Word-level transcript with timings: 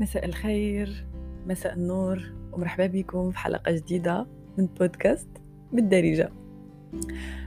مساء 0.00 0.24
الخير 0.24 1.06
مساء 1.46 1.74
النور 1.74 2.32
ومرحبا 2.52 2.86
بكم 2.86 3.30
في 3.30 3.38
حلقة 3.38 3.72
جديدة 3.72 4.26
من 4.58 4.66
بودكاست 4.66 5.28
بالدارجة. 5.72 6.32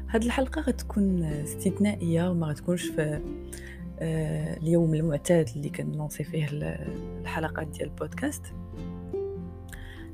هاد 0.09 0.23
الحلقة 0.23 0.61
غتكون 0.61 1.23
استثنائية 1.23 2.29
وما 2.29 2.47
غتكونش 2.47 2.85
في 2.85 3.21
آه، 3.99 4.57
اليوم 4.57 4.93
المعتاد 4.93 5.49
اللي 5.55 5.69
كنلونسي 5.69 6.23
فيه 6.23 6.47
الحلقات 7.21 7.67
ديال 7.67 7.89
البودكاست. 7.89 8.43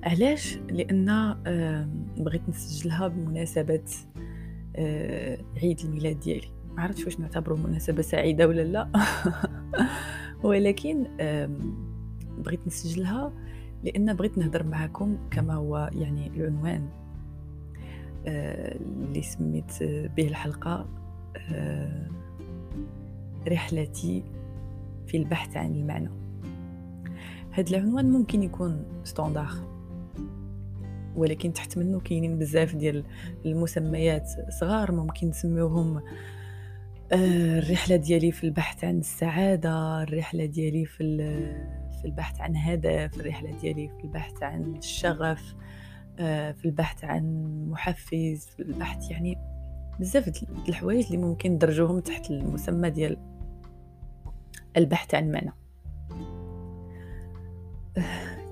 علاش؟ 0.04 0.58
لأن 0.70 1.36
بغيت 2.18 2.50
نسجلها 2.50 3.08
بمناسبة 3.08 3.84
آه، 4.76 5.38
عيد 5.62 5.80
الميلاد 5.80 6.20
ديالي. 6.20 6.52
ما 6.76 6.84
عرفتش 6.84 7.06
واش 7.06 7.20
نعتبره 7.20 7.56
مناسبة 7.56 8.02
سعيدة 8.02 8.48
ولا 8.48 8.62
لا. 8.62 8.92
ولكن 10.44 11.08
بغيت 12.48 12.68
نسجلها 12.68 13.32
لأن 13.84 14.14
بغيت 14.14 14.38
نهضر 14.38 14.64
معكم 14.64 15.18
كما 15.32 15.54
هو 15.54 15.90
يعني 15.94 16.28
العنوان. 16.28 16.90
آه، 18.28 18.76
اللي 18.76 19.22
سميت 19.22 19.84
به 19.84 20.28
الحلقة 20.28 20.88
آه، 21.52 22.08
رحلتي 23.48 24.24
في 25.08 25.18
البحث 25.18 25.58
عن 25.58 25.72
المعنى. 25.72 26.10
هذا 27.52 27.70
العنوان 27.70 28.12
ممكن 28.12 28.44
يكون 28.44 28.86
ستاندار 29.04 29.52
ولكن 31.16 31.54
تحت 31.54 31.78
منه 31.78 32.00
كاينين 32.00 32.40
بزاف 32.40 32.76
ديال 32.76 33.04
المسميات 33.46 34.30
صغار 34.60 34.92
ممكن 34.92 35.28
نسميوهم 35.28 35.98
آه، 37.12 37.60
الرحلة 37.60 37.96
ديالي 37.96 38.32
في 38.32 38.44
البحث 38.44 38.84
عن 38.84 39.00
السعادة 39.00 40.04
الرحلة 40.04 40.46
ديالي 40.46 40.86
في 40.86 41.04
في 41.04 41.87
البحث 42.08 42.42
عن 42.42 42.56
هدف 42.56 43.20
الرحلة 43.20 43.52
ديالي 43.62 43.88
في 43.88 44.04
البحث 44.04 44.44
عن 44.44 44.76
الشغف 44.76 45.56
آه، 46.20 46.52
في 46.52 46.66
البحث 46.66 47.04
عن 47.04 47.54
محفز 47.70 48.48
في 48.56 48.60
البحث 48.60 49.12
يعني 49.12 49.38
بزاف 50.00 50.44
الحوايج 50.70 51.06
اللي 51.06 51.18
ممكن 51.18 51.52
ندرجوهم 51.52 52.00
تحت 52.00 52.32
المسمى 52.32 52.90
ديال 52.90 53.18
البحث 54.78 55.16
عن 55.16 55.32
معنى. 55.32 55.54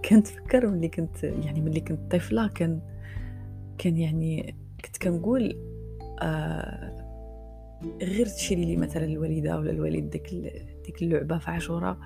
كنت 0.09 0.27
فكر 0.27 0.67
ملي 0.67 0.87
كنت 0.87 1.23
يعني 1.23 1.61
ملي 1.61 1.79
كنت 1.79 2.11
طفلة 2.11 2.47
كان 2.47 2.81
كان 3.77 3.97
يعني 3.97 4.55
كنت 4.85 4.97
كنقول 4.97 5.57
آه 6.21 7.05
غير 8.01 8.25
تشري 8.25 8.65
لي 8.65 8.77
مثلا 8.77 9.05
الوالدة 9.05 9.59
ولا 9.59 9.71
الوالد 9.71 10.09
ديك 10.09 10.33
ديك 10.85 11.01
اللعبة 11.01 11.37
في 11.37 11.51
عاشوراء. 11.51 11.97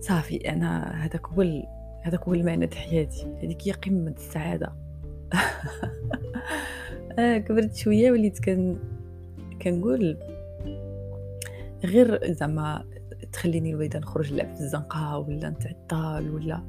صافي 0.00 0.36
أنا 0.36 1.04
هذاك 1.04 1.26
هو 1.26 1.42
هذاك 2.02 2.22
هو 2.22 2.34
المعنى 2.34 2.68
حياتي. 2.74 3.26
هذيك 3.42 3.68
هي 3.68 3.72
قمة 3.72 4.14
السعادة. 4.16 4.72
آه 7.18 7.38
كبرت 7.38 7.76
شوية 7.76 8.10
وليت 8.10 8.38
كان 8.38 8.78
كنقول 9.62 10.16
غير 11.84 12.32
زعما 12.32 12.84
تخليني 13.32 13.70
الوالده 13.70 13.98
نخرج 13.98 14.32
نلعب 14.32 14.54
في 14.54 14.60
الزنقة 14.60 15.18
ولا 15.18 15.50
نتعطل 15.50 16.30
ولا 16.30 16.62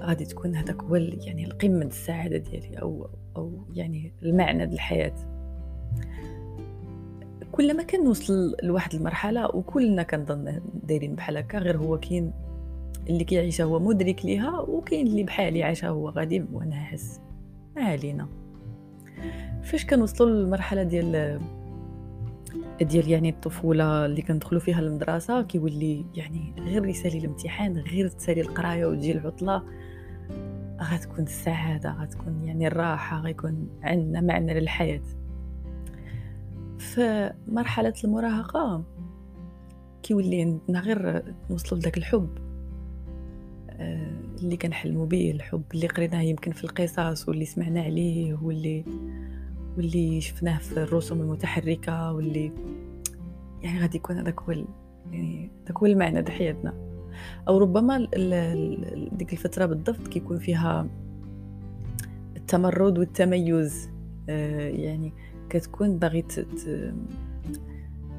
غادي 0.00 0.24
تكون 0.24 0.56
هذاك 0.56 0.82
هو 0.82 0.96
يعني 0.96 1.44
القمه 1.44 1.84
السعادة 1.84 2.36
ديالي 2.36 2.76
أو 2.82 3.10
أو 3.36 3.66
يعني 3.74 4.12
المعنى 4.22 4.66
د 4.66 4.72
الحياة. 4.72 5.14
كلما 7.56 7.82
كان 7.82 8.04
نوصل 8.04 8.56
لواحد 8.62 8.94
المرحلة 8.94 9.56
وكلنا 9.56 10.02
كنظن 10.02 10.60
دايرين 10.84 11.14
بحال 11.14 11.36
هكا 11.36 11.58
غير 11.58 11.76
هو 11.76 11.98
كاين 11.98 12.32
اللي 13.08 13.24
كيعيشها 13.24 13.64
هو 13.64 13.78
مدرك 13.78 14.24
ليها 14.24 14.60
وكاين 14.60 15.06
اللي 15.06 15.22
بحالي 15.22 15.62
عاشها 15.62 15.88
هو 15.88 16.08
غادي 16.08 16.44
وأنا 16.52 16.74
حس 16.74 17.20
ما 17.76 17.82
علينا. 17.82 18.28
فاش 19.62 19.86
كنوصلوا 19.86 20.30
للمرحلة 20.30 20.82
ديال 20.82 21.40
ديال 22.82 23.10
يعني 23.10 23.28
الطفولة 23.28 24.06
اللي 24.06 24.22
كندخلوا 24.22 24.60
فيها 24.60 24.80
المدرسة 24.80 25.42
كيولي 25.42 26.04
يعني 26.14 26.54
غير 26.58 26.86
يسالي 26.86 27.18
الامتحان 27.18 27.78
غير 27.78 28.08
تسالي 28.08 28.40
القراية 28.40 28.86
وتجي 28.86 29.12
العطلة 29.12 29.62
غتكون 30.82 31.24
السعادة 31.24 31.90
غتكون 31.90 32.44
يعني 32.44 32.66
الراحة 32.66 33.20
غيكون 33.20 33.68
عندنا 33.82 34.20
معنى 34.20 34.60
للحياة. 34.60 35.02
في 36.78 37.32
مرحلة 37.48 37.94
المراهقة 38.04 38.84
كيولي 40.02 40.42
عندنا 40.42 40.80
غير 40.80 41.22
نوصلوا 41.50 41.80
لذاك 41.80 41.98
الحب. 41.98 42.28
آه، 43.70 44.10
اللي 44.42 44.56
كنحلموا 44.56 45.06
به 45.06 45.30
الحب 45.30 45.62
اللي 45.74 45.86
قريناه 45.86 46.20
يمكن 46.20 46.52
في 46.52 46.64
القصص 46.64 47.28
واللي 47.28 47.44
سمعنا 47.44 47.82
عليه 47.82 48.38
واللي 48.42 48.84
واللي 49.76 50.20
شفناه 50.20 50.58
في 50.58 50.82
الرسوم 50.82 51.20
المتحركة 51.20 52.12
واللي 52.12 52.52
يعني 53.62 53.80
غادي 53.80 53.96
يكون 53.96 54.18
هذاك 54.18 54.40
هو 54.40 54.52
يعني 55.10 55.50
هذاك 55.64 55.78
هو 55.78 55.86
المعنى 55.86 56.22
د 56.22 56.28
حياتنا. 56.28 56.74
أو 57.48 57.58
ربما 57.58 57.98
ديك 59.12 59.32
الفترة 59.32 59.66
بالضبط 59.66 60.08
كيكون 60.08 60.38
فيها 60.38 60.86
التمرد 62.36 62.98
والتميز. 62.98 63.90
آه، 64.28 64.68
يعني 64.68 65.12
كتكون 65.50 65.98
باغي 65.98 66.24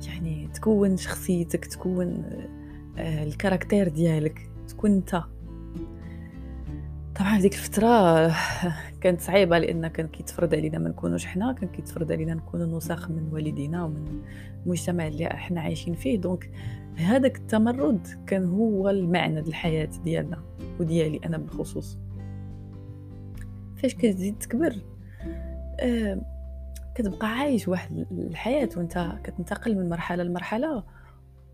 يعني 0.08 0.48
تكون 0.54 0.98
شخصيتك 0.98 1.66
تكون 1.66 2.24
آه، 2.98 3.24
الكاركتير 3.24 3.88
ديالك 3.90 4.50
تكون 4.68 4.92
انت. 4.92 5.24
طبعا 7.16 7.40
ديك 7.40 7.54
الفترة 7.54 8.28
كانت 9.02 9.22
صعيبة 9.22 9.60
لأن 9.60 9.88
كان 9.88 10.08
كيتفرض 10.08 10.56
علينا 10.56 10.80
ما 10.80 10.90
نكونوش 10.90 11.26
حنا 11.26 11.54
كان 11.54 11.70
كيتفرض 11.70 12.12
علينا 12.12 12.34
نكونوا 12.34 12.78
نسخ 12.78 13.10
من 13.10 13.30
والدينا 13.32 13.84
ومن 13.84 14.22
المجتمع 14.66 15.08
اللي 15.08 15.28
إحنا 15.28 15.62
عايشين 15.62 15.94
فيه. 15.94 16.18
دونك 16.18 16.50
هذاك 16.96 17.38
التمرد 17.38 18.08
كان 18.28 18.46
هو 18.46 18.90
المعنى 18.90 19.40
الحياة 19.40 19.90
ديالنا 20.04 20.44
وديالي 20.80 21.20
أنا 21.26 21.38
بالخصوص. 21.38 21.98
فاش 23.76 23.96
كتزيد 23.96 24.38
تكبر 24.40 24.76
آه 25.80 26.37
كتبقى 26.98 27.28
عايش 27.28 27.68
واحد 27.68 28.06
الحياة 28.12 28.70
وانت 28.78 29.12
كتنتقل 29.24 29.76
من 29.78 29.90
مرحلة 29.90 30.24
لمرحلة 30.24 30.84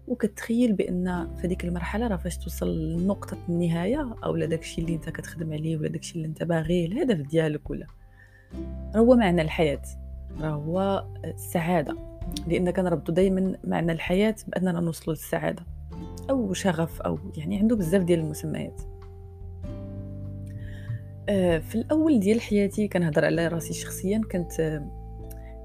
وكتخيل 0.08 0.74
بأن 0.74 1.28
في 1.38 1.48
هذيك 1.48 1.66
المرحلة 1.66 2.08
راه 2.08 2.16
فاش 2.16 2.38
توصل 2.38 2.78
لنقطة 2.78 3.38
النهاية 3.50 4.16
أو 4.24 4.38
داكشي 4.38 4.82
اللي 4.82 4.96
انت 4.96 5.10
كتخدم 5.10 5.54
عليه 5.54 5.78
ولا 5.78 5.88
داكشي 5.88 6.16
اللي 6.16 6.28
انت 6.28 6.44
باغيه 6.44 6.86
الهدف 6.86 7.28
ديالك 7.28 7.70
ولا. 7.70 7.88
هو 8.96 9.16
معنى 9.16 9.42
الحياة 9.42 9.82
راه 10.40 10.50
هو 10.50 11.06
السعادة. 11.26 11.98
لأن 12.48 12.72
كنربطوا 12.72 13.14
دائما 13.14 13.56
معنى 13.64 13.92
الحياة 13.92 14.36
بأننا 14.48 14.80
نوصل 14.80 15.12
للسعادة 15.12 15.66
أو 16.30 16.54
شغف 16.54 17.02
أو 17.02 17.20
يعني 17.38 17.60
عنده 17.60 17.76
بزاف 17.76 18.04
ديال 18.04 18.20
المسميات. 18.20 18.82
آه، 21.30 21.58
في 21.58 21.76
الأول 21.76 22.20
ديال 22.20 22.42
حياتي 22.42 22.88
كنهضر 22.88 23.26
على 23.26 23.48
راسي 23.48 23.74
شخصيا 23.74 24.22
كنت 24.32 24.82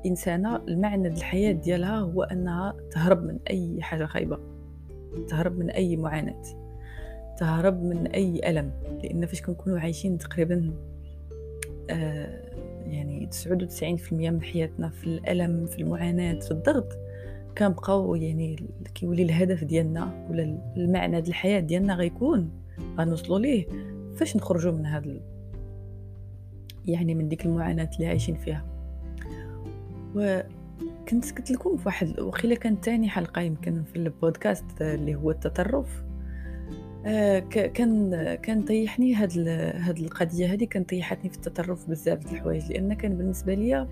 إنسانة 0.07 0.57
المعنى 0.57 1.09
الحياة 1.09 1.53
ديالها 1.53 1.99
هو 1.99 2.23
أنها 2.23 2.77
تهرب 2.91 3.25
من 3.25 3.39
أي 3.51 3.83
حاجة 3.83 4.07
خايبة 4.07 4.39
تهرب 5.29 5.59
من 5.59 5.71
أي 5.71 5.97
معاناة 5.97 6.43
تهرب 7.39 7.83
من 7.83 8.07
أي 8.07 8.51
ألم 8.51 8.73
لأن 9.03 9.27
فاش 9.27 9.43
كنكونوا 9.43 9.81
عايشين 9.81 10.19
تقريبا 10.19 10.73
آه 11.91 12.49
يعني 12.87 13.27
تسعود 13.27 13.63
وتسعين 13.63 13.97
في 13.97 14.13
المية 14.13 14.31
من 14.31 14.43
حياتنا 14.43 14.89
في 14.89 15.07
الألم 15.07 15.67
في 15.67 15.83
المعاناة 15.83 16.41
في 16.41 16.51
الضغط 16.51 16.99
كنبقاو 17.59 18.15
يعني 18.15 18.57
كيولي 18.95 19.23
الهدف 19.23 19.65
ديالنا 19.65 20.27
ولا 20.31 20.59
المعنى 20.77 21.21
ديال 21.21 21.29
الحياة 21.29 21.61
ديالنا 21.61 21.95
غيكون 21.95 22.51
غنوصلوا 22.99 23.39
ليه. 23.39 23.67
فاش 24.17 24.37
نخرجوا 24.37 24.73
من 24.73 24.87
هذا 24.87 25.21
يعني 26.87 27.15
من 27.15 27.29
ديك 27.29 27.47
المعاناة 27.47 27.91
اللي 27.95 28.07
عايشين 28.07 28.35
فيها؟ 28.35 28.78
وكنت 30.19 31.39
قلت 31.39 31.51
لكم 31.51 31.77
في 31.77 31.83
واحد 31.87 32.21
وخيلا 32.21 32.55
كان 32.55 32.81
تاني 32.81 33.09
حلقة 33.09 33.41
يمكن 33.43 33.83
في 33.83 33.97
البودكاست 33.97 34.83
اللي 34.83 35.15
هو 35.15 35.31
التطرف. 35.31 36.03
آه، 37.07 37.39
كان 37.49 38.35
كان 38.35 38.63
طيحني 38.63 39.15
هاد 39.15 39.39
هاد 39.79 39.99
القضية 39.99 40.53
هذه 40.53 40.65
كان 40.65 40.85
طيحتني 40.85 41.31
في 41.31 41.37
التطرف 41.37 41.91
بزاف 41.91 42.19
د 42.19 42.33
الحوايج 42.33 42.73
لأن 42.73 42.95
كان 42.95 43.17
بالنسبة 43.17 43.55
لي 43.55 43.87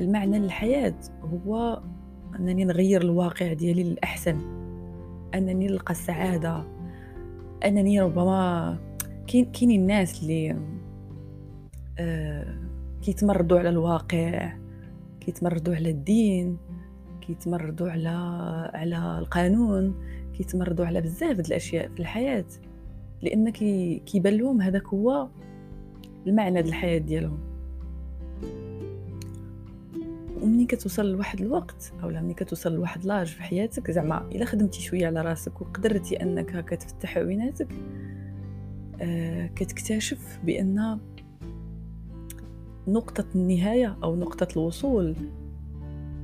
المعنى 0.00 0.38
للحياة 0.38 0.94
هو 1.22 1.82
أنني 2.38 2.64
نغير 2.64 3.02
الواقع 3.02 3.52
ديالي 3.52 3.82
للأحسن 3.82 4.38
أنني 5.34 5.66
نلقى 5.66 5.92
السعادة 5.92 6.64
أنني 7.64 8.00
ربما 8.00 8.78
كاين 9.26 9.70
الناس 9.70 10.22
اللي 10.22 10.56
آه 11.98 12.54
كيتمردوا 13.02 13.58
على 13.58 13.68
الواقع. 13.68 14.52
كيتمردوا 15.26 15.74
على 15.74 15.90
الدين 15.90 16.58
كيتمردوا 17.20 17.90
على 17.90 18.08
على 18.74 19.18
القانون 19.18 19.94
كيتمردوا 20.38 20.86
على 20.86 21.00
بزاف 21.00 21.36
د 21.36 21.46
الأشياء 21.46 21.88
في 21.88 22.00
الحياة 22.00 22.44
لأن 23.22 23.50
كيبان 24.06 24.34
لهم 24.34 24.60
هذاك 24.60 24.86
هو 24.86 25.28
المعنى 26.26 26.62
د 26.62 26.66
الحياة 26.66 26.98
ديالهم. 26.98 27.38
ومني 30.42 30.66
كتوصل 30.66 31.12
لواحد 31.12 31.40
الوقت 31.40 31.92
أو 32.02 32.08
ملي 32.08 32.34
كتوصل 32.34 32.74
لواحد 32.74 33.04
لاج 33.04 33.26
في 33.26 33.42
حياتك 33.42 33.90
زعما 33.90 34.28
إلا 34.32 34.44
خدمتي 34.44 34.80
شوية 34.80 35.06
على 35.06 35.22
راسك 35.22 35.60
وقدرتي 35.60 36.22
أنك 36.22 36.56
هكا 36.56 36.76
تفتح 36.76 37.18
عويناتك 37.18 37.68
آه 39.00 39.46
كتكتشف 39.46 40.40
بأن 40.44 40.98
نقطة 42.88 43.24
النهاية 43.34 43.96
أو 44.02 44.16
نقطة 44.16 44.48
الوصول. 44.52 45.16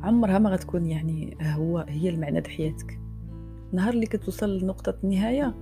عمرها 0.02 0.38
ما 0.38 0.50
غتكون 0.50 0.87
يعني 0.87 1.37
هو 1.43 1.78
هي 1.88 2.08
المعنى 2.08 2.40
د 2.40 2.46
حياتك 2.46 3.00
نهار 3.72 3.94
اللي 3.94 4.06
كتوصل 4.06 4.58
لنقطة 4.58 4.94
النهاية 5.05 5.55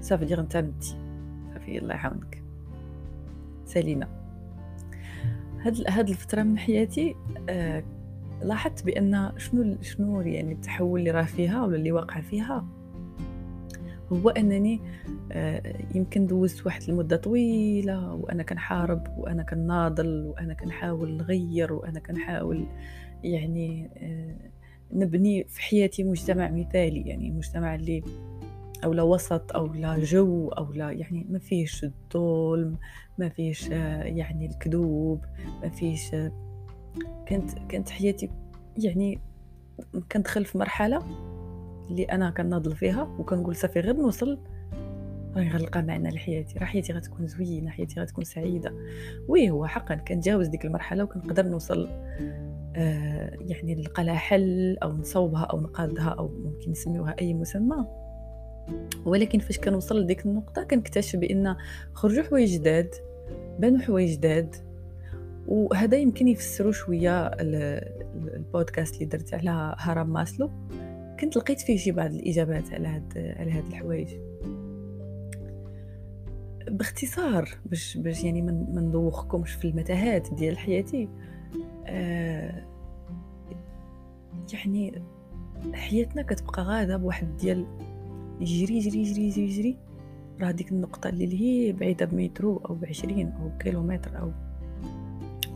صافي 0.00 0.24
دير 0.24 0.40
انت 0.40 0.56
متي 0.56 0.96
صافي 1.54 1.78
الله 1.78 1.94
يعاونك. 1.94 2.42
سالينا. 3.64 4.08
هاد 5.60 5.84
هاد 5.88 6.08
الفترة 6.08 6.42
من 6.42 6.58
حياتي 6.58 7.14
آه 7.48 7.84
لاحظت 8.42 8.84
بأن 8.84 9.32
شنو 9.36 9.76
شنو 9.82 10.20
يعني 10.20 10.52
التحول 10.52 11.00
اللي 11.00 11.10
راه 11.10 11.22
فيها 11.22 11.64
ولا 11.64 11.76
اللي 11.76 11.92
واقع 11.92 12.20
فيها؟ 12.20 12.66
هو 14.12 14.28
أنني 14.28 14.80
آه 15.32 15.76
يمكن 15.94 16.26
دوزت 16.26 16.66
واحد 16.66 16.82
المدة 16.88 17.16
طويلة 17.16 18.14
وأنا 18.14 18.42
كنحارب 18.42 19.18
وأنا 19.18 19.42
كناضل 19.42 20.26
وأنا 20.26 20.54
كنحاول 20.54 21.16
نغير 21.16 21.72
وأنا 21.72 22.00
كنحاول 22.00 22.66
يعني 23.24 23.90
آه 23.96 24.36
نبني 24.92 25.44
في 25.44 25.62
حياتي 25.62 26.04
مجتمع 26.04 26.50
مثالي 26.50 27.00
يعني 27.00 27.30
مجتمع 27.30 27.74
اللي 27.74 28.02
أو 28.84 28.92
لا 28.92 29.02
وسط 29.02 29.52
أو 29.52 29.66
لا 29.66 29.98
جو 29.98 30.48
أو 30.48 30.72
لا 30.72 30.90
يعني 30.90 31.26
ما 31.30 31.38
فيش 31.38 31.84
الظلم 31.84 32.76
ما 33.18 33.28
فيش 33.28 33.70
آه، 33.72 34.02
يعني 34.02 34.46
الكذوب 34.46 35.24
ما 35.62 35.68
فيش 35.68 36.14
آه، 36.14 36.32
كانت 37.26 37.50
كانت 37.68 37.88
حياتي 37.88 38.30
يعني 38.78 39.20
كندخل 40.12 40.44
في 40.44 40.58
مرحلة. 40.58 41.02
اللي 41.90 42.04
أنا 42.04 42.30
كناضل 42.30 42.76
فيها 42.76 43.02
وكنقول 43.18 43.56
صافي 43.56 43.80
غير 43.80 43.96
نوصل 43.96 44.38
راني 45.36 45.50
غنلقى 45.50 45.82
معنى 45.82 46.08
لحياتي. 46.08 46.58
راه 46.58 46.64
حياتي 46.64 46.92
غتكون 46.92 47.26
زوينة 47.26 47.70
حياتي 47.70 48.00
غتكون 48.00 48.24
سعيدة. 48.24 48.74
وي 49.28 49.50
هو 49.50 49.66
حقا 49.66 49.94
كنتجاوز 49.94 50.48
ديك 50.48 50.64
المرحلة 50.64 51.04
وكنقدر 51.04 51.46
نوصل 51.46 51.88
آه 52.76 53.36
يعني 53.40 53.74
نلقى 53.74 54.04
لها 54.04 54.14
حل 54.14 54.76
أو 54.82 54.92
نصوبها 54.92 55.44
أو 55.44 55.60
نقادها 55.60 56.08
أو 56.08 56.28
ممكن 56.28 56.70
نسميوها 56.70 57.16
أي 57.20 57.34
مسمى. 57.34 57.86
ولكن 59.04 59.38
فاش 59.38 59.58
كنوصل 59.58 60.00
لديك 60.00 60.26
النقطة 60.26 60.62
كنكتشف 60.62 61.18
بأن 61.18 61.56
خرجوا 61.92 62.22
حوايج 62.22 62.58
جداد 62.58 62.94
بانوا 63.58 63.80
حوايج 63.80 64.16
جداد. 64.16 64.54
وهذا 65.46 65.96
يمكن 65.96 66.28
يفسروا 66.28 66.72
شوية 66.72 67.26
البودكاست 67.26 68.94
اللي 68.94 69.06
درت 69.06 69.34
على 69.34 69.74
هرم 69.78 70.12
ماسلو. 70.12 70.50
كنت 71.20 71.36
لقيت 71.36 71.60
فيه 71.60 71.76
شي 71.76 71.92
بعض 71.92 72.14
الإجابات 72.14 72.72
على 72.72 72.88
هاد 72.88 73.34
على 73.38 73.50
هاد 73.50 73.66
الحوايج. 73.66 74.08
باختصار 76.70 77.48
باش 77.66 77.96
باش 77.96 78.24
يعني 78.24 78.42
ما 78.42 78.80
ندوخكمش 78.80 79.52
في 79.52 79.68
المتاهات 79.68 80.34
ديال 80.34 80.58
حياتي 80.58 81.08
آه 81.86 82.66
يعني 84.52 85.02
حياتنا 85.72 86.22
كتبقى 86.22 86.62
غاده 86.62 86.96
بواحد 86.96 87.36
ديال 87.36 87.66
يجري 88.40 88.76
يجري 88.76 88.98
يجري 88.98 89.22
يجري 89.22 89.42
يجري 89.44 89.76
راه 90.40 90.50
ديك 90.50 90.72
النقطة 90.72 91.08
اللي 91.08 91.40
هي 91.40 91.72
بعيدة 91.72 92.06
بمترو 92.06 92.56
أو 92.56 92.74
بعشرين 92.74 93.32
أو 93.32 93.58
كيلومتر 93.58 94.18
أو 94.18 94.30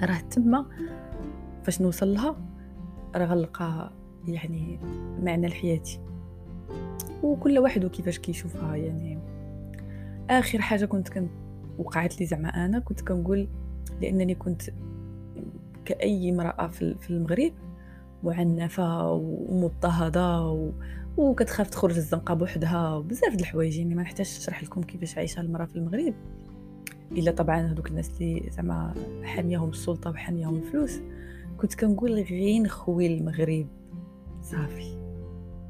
راه 0.03 0.21
تما 0.31 0.67
فاش 1.65 1.81
نوصل 1.81 2.15
لها 2.15 2.37
راه 3.15 3.27
غنلقى 3.27 3.93
يعني 4.29 4.79
معنى 5.23 5.47
لحياتي. 5.47 6.01
وكل 7.23 7.59
واحد 7.59 7.85
وكيفاش 7.85 8.19
كيشوفها 8.19 8.77
يعني 8.77 9.19
آخر 10.31 10.61
حاجة 10.61 10.85
كنت 10.85 11.09
كان 11.09 11.29
وقعت 11.79 12.21
لي 12.21 12.27
زعما 12.27 12.49
أنا 12.49 12.79
كنت 12.79 13.01
كنقول 13.01 13.49
لأنني 14.03 14.35
كنت 14.35 14.63
كأي 15.85 16.31
امرأة 16.31 16.67
في 16.69 17.11
المغرب 17.11 17.53
معنفة 18.23 19.13
ومضطهدة 19.13 20.47
و... 20.47 20.71
وكتخاف 21.17 21.71
تخرج 21.71 21.97
الزنقة 21.97 22.35
بوحدها 22.35 22.95
وبزاف 22.95 23.35
د 23.35 23.41
الحوايج 23.41 23.79
يعني 23.79 23.95
ما 23.95 24.03
نحتاجش 24.03 24.39
نشرح 24.39 24.63
لكم 24.63 24.83
كيفاش 24.83 25.19
عايشة 25.19 25.41
المرأة 25.41 25.65
في 25.65 25.77
المغرب. 25.77 26.15
إلا 27.13 27.31
طبعا 27.31 27.61
هذوك 27.61 27.89
الناس 27.89 28.11
اللي 28.21 28.51
زعما 28.51 28.95
حاميهم 29.23 29.69
السلطة 29.69 30.11
وحاميهم 30.11 30.57
الفلوس. 30.57 31.01
كنت 31.59 31.75
كنقول 31.75 32.13
غير 32.13 32.63
نخوي 32.63 33.07
المغرب. 33.07 33.67
صافي. 34.43 35.01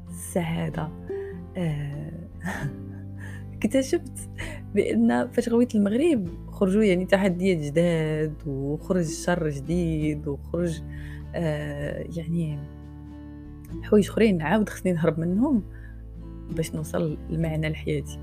السعاده 0.09 0.89
آه 1.57 2.11
اكتشفت 3.53 4.29
بأن 4.75 5.27
فاش 5.27 5.49
خويت 5.49 5.75
المغرب 5.75 6.27
خرجوا 6.51 6.83
يعني 6.83 7.05
تحديات 7.05 7.57
جداد 7.57 8.33
وخرج 8.47 9.05
شر 9.05 9.49
جديد 9.49 10.27
وخرج 10.27 10.81
آه 11.35 12.05
يعني 12.15 12.59
حوايج 13.83 14.09
أخرين 14.09 14.37
نعاود 14.37 14.69
خصني 14.69 14.91
نهرب 14.91 15.19
منهم 15.19 15.63
باش 16.51 16.75
نوصل 16.75 17.17
لمعنى 17.29 17.69
لحياتي. 17.69 18.19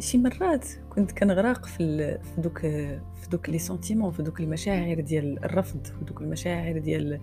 شي 0.00 0.18
مرات 0.18 0.68
كنت 0.90 1.12
كنغرق 1.12 1.66
في 1.66 2.18
في 2.18 2.40
دوك 2.40 2.58
في 2.58 3.28
دوك 3.30 3.50
les 3.50 3.58
sentiments 3.58 4.10
في 4.10 4.22
دوك 4.22 4.40
المشاعر 4.40 5.00
ديال 5.00 5.44
الرفض 5.44 5.86
ودوك 6.02 6.22
المشاعر 6.22 6.78
ديال 6.78 7.20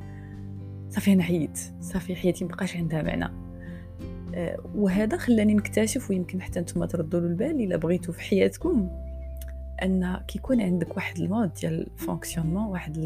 صافي 0.89 1.13
أنا 1.13 1.23
حيت 1.23 1.59
صافي 1.81 2.15
حياتي 2.15 2.45
مبقاش 2.45 2.75
عندها 2.75 3.01
معنى. 3.01 3.47
آه، 4.35 4.59
وهذا 4.75 5.17
خلاني 5.17 5.53
نكتشف 5.53 6.09
ويمكن 6.09 6.41
حتى 6.41 6.59
نتوما 6.59 6.85
تردوا 6.85 7.19
البال 7.19 7.61
إلا 7.63 7.77
بغيتوا 7.77 8.13
في 8.13 8.21
حياتكم 8.21 8.89
أن 9.83 10.19
كيكون 10.27 10.61
عندك 10.61 10.95
واحد 10.95 11.19
ال 11.19 11.26
mode 11.26 11.53
ديال 11.53 11.87
fonctionnement 11.95 12.63
واحد 12.63 12.97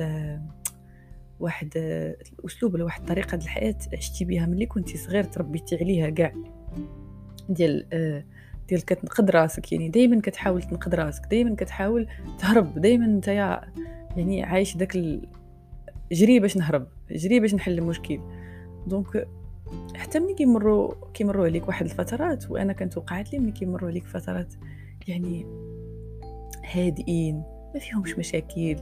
واحد 1.39 1.69
الأسلوب 2.39 2.74
ولا 2.74 2.83
واحد 2.83 3.02
الطريقة 3.02 3.38
ديال 3.38 3.44
الحياة 3.44 3.76
عشتي 3.94 4.26
بها 4.26 4.45
ملي 4.45 4.66
كنتي 4.66 4.97
صغير 4.97 5.23
تربيتي 5.23 5.76
عليها 5.76 6.09
كاع. 6.09 6.33
ديال 7.50 7.85
آه، 7.94 8.23
ديال 8.69 8.85
كتنقد 8.85 9.31
راسك 9.31 9.71
يعني 9.71 9.90
دائما 9.90 10.21
كتحاول 10.21 10.64
تنقد 10.64 10.95
راسك 10.95 11.26
دائما 11.31 11.56
كتحاول 11.56 12.07
تهرب 12.40 12.80
دائما 12.80 13.06
انت 13.06 13.28
يعني 13.28 14.44
عايش 14.44 14.78
داك 14.78 14.95
ال... 14.95 15.28
جري 16.11 16.40
باش 16.40 16.57
نهرب. 16.57 16.88
جري 17.15 17.39
باش 17.39 17.56
نحل 17.56 17.77
المشكل. 17.77 18.19
دونك 18.87 19.27
حتى 19.95 20.19
ملي 20.19 20.33
كيمروا 20.33 20.94
كيمروا 21.13 21.45
عليك 21.45 21.68
واحد 21.68 21.85
الفترات 21.85 22.51
وأنا 22.51 22.73
كانت 22.73 22.97
وقعت 22.97 23.33
لي 23.33 23.39
ملي 23.39 23.51
كيمروا 23.51 23.89
عليك 23.89 24.06
فترات 24.06 24.53
يعني 25.07 25.45
هادئين 26.65 27.44
ما 27.73 27.80
فيهمش 27.80 28.19
مشاكل 28.19 28.75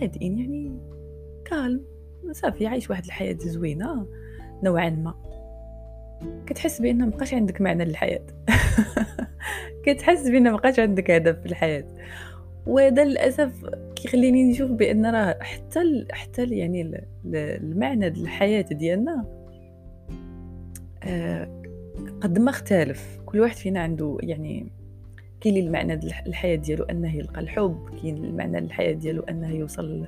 هادئين 0.00 0.38
يعني 0.38 0.78
كالم 1.44 1.84
صافي 2.32 2.66
عايش 2.66 2.90
واحد 2.90 3.04
الحياة 3.04 3.36
زوينة 3.40 4.06
نوعا 4.62 4.90
ما. 4.90 5.14
كتحس 6.46 6.80
بأن 6.80 6.98
مابقاش 6.98 7.34
عندك 7.34 7.60
معنى 7.60 7.84
للحياة. 7.84 8.26
كتحس 9.84 10.28
بأن 10.28 10.42
مابقاش 10.42 10.78
عندك 10.78 11.10
هدف 11.10 11.40
في 11.40 11.46
الحياة. 11.46 11.84
وهذا 12.66 13.04
للأسف 13.04 13.66
كيخليني 13.96 14.50
نشوف 14.50 14.70
بأن 14.70 15.06
راه 15.06 15.38
حتى 15.40 15.80
ال 15.80 16.06
حتى 16.12 16.42
ال 16.42 16.52
يعني 16.52 17.04
المعنى 17.34 18.06
الحياة 18.06 18.62
ديالنا 18.62 19.24
آه 21.02 21.62
قد 22.20 22.38
ما 22.38 22.50
اختلف. 22.50 23.20
كل 23.26 23.40
واحد 23.40 23.56
فينا 23.56 23.80
عنده 23.80 24.18
يعني 24.22 24.72
كاين 25.40 25.56
المعنى 25.56 25.94
الحياة 26.26 26.56
ديالو 26.56 26.84
أنه 26.84 27.16
يلقى 27.16 27.40
الحب 27.40 27.88
كاين 28.02 28.24
المعنى 28.24 28.58
الحياة 28.58 28.92
ديالو 28.92 29.22
أنه 29.22 29.50
يوصل 29.54 30.06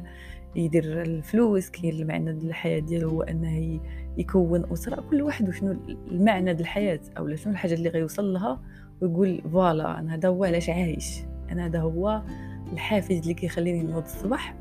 يدير 0.57 1.03
الفلوس 1.03 1.71
كاين 1.71 1.95
المعنى 1.95 2.33
ديال 2.33 2.49
الحياة 2.49 2.79
ديالو 2.79 3.09
هو 3.09 3.23
أنه 3.23 3.81
يكون 4.19 4.73
أسرة. 4.73 5.05
كل 5.11 5.23
واحد 5.23 5.49
وشنو 5.49 5.77
المعنى 6.11 6.45
ديال 6.45 6.61
الحياة 6.61 7.01
أو 7.19 7.35
شنو 7.35 7.53
الحاجة 7.53 7.75
اللي 7.75 7.89
غيوصل 7.89 8.33
لها 8.33 8.61
ويقول 9.01 9.43
فوالا 9.53 9.99
أنا 9.99 10.15
هذا 10.15 10.29
هو 10.29 10.45
علاش 10.45 10.71
عايش. 10.71 11.21
أنا 11.51 11.67
هذا 11.67 11.81
هو 11.81 12.23
الحافز 12.73 13.19
اللي 13.19 13.35
كيخليني 13.35 13.83
نوض 13.83 14.03
الصباح 14.03 14.55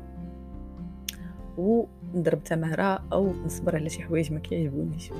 ونضرب 1.58 2.44
تمارة 2.44 3.02
أو 3.12 3.32
نصبر 3.44 3.76
على 3.76 3.88
شي 3.88 4.02
حوايج 4.02 4.32
ما 4.32 4.38
كيعجبونيش. 4.38 5.10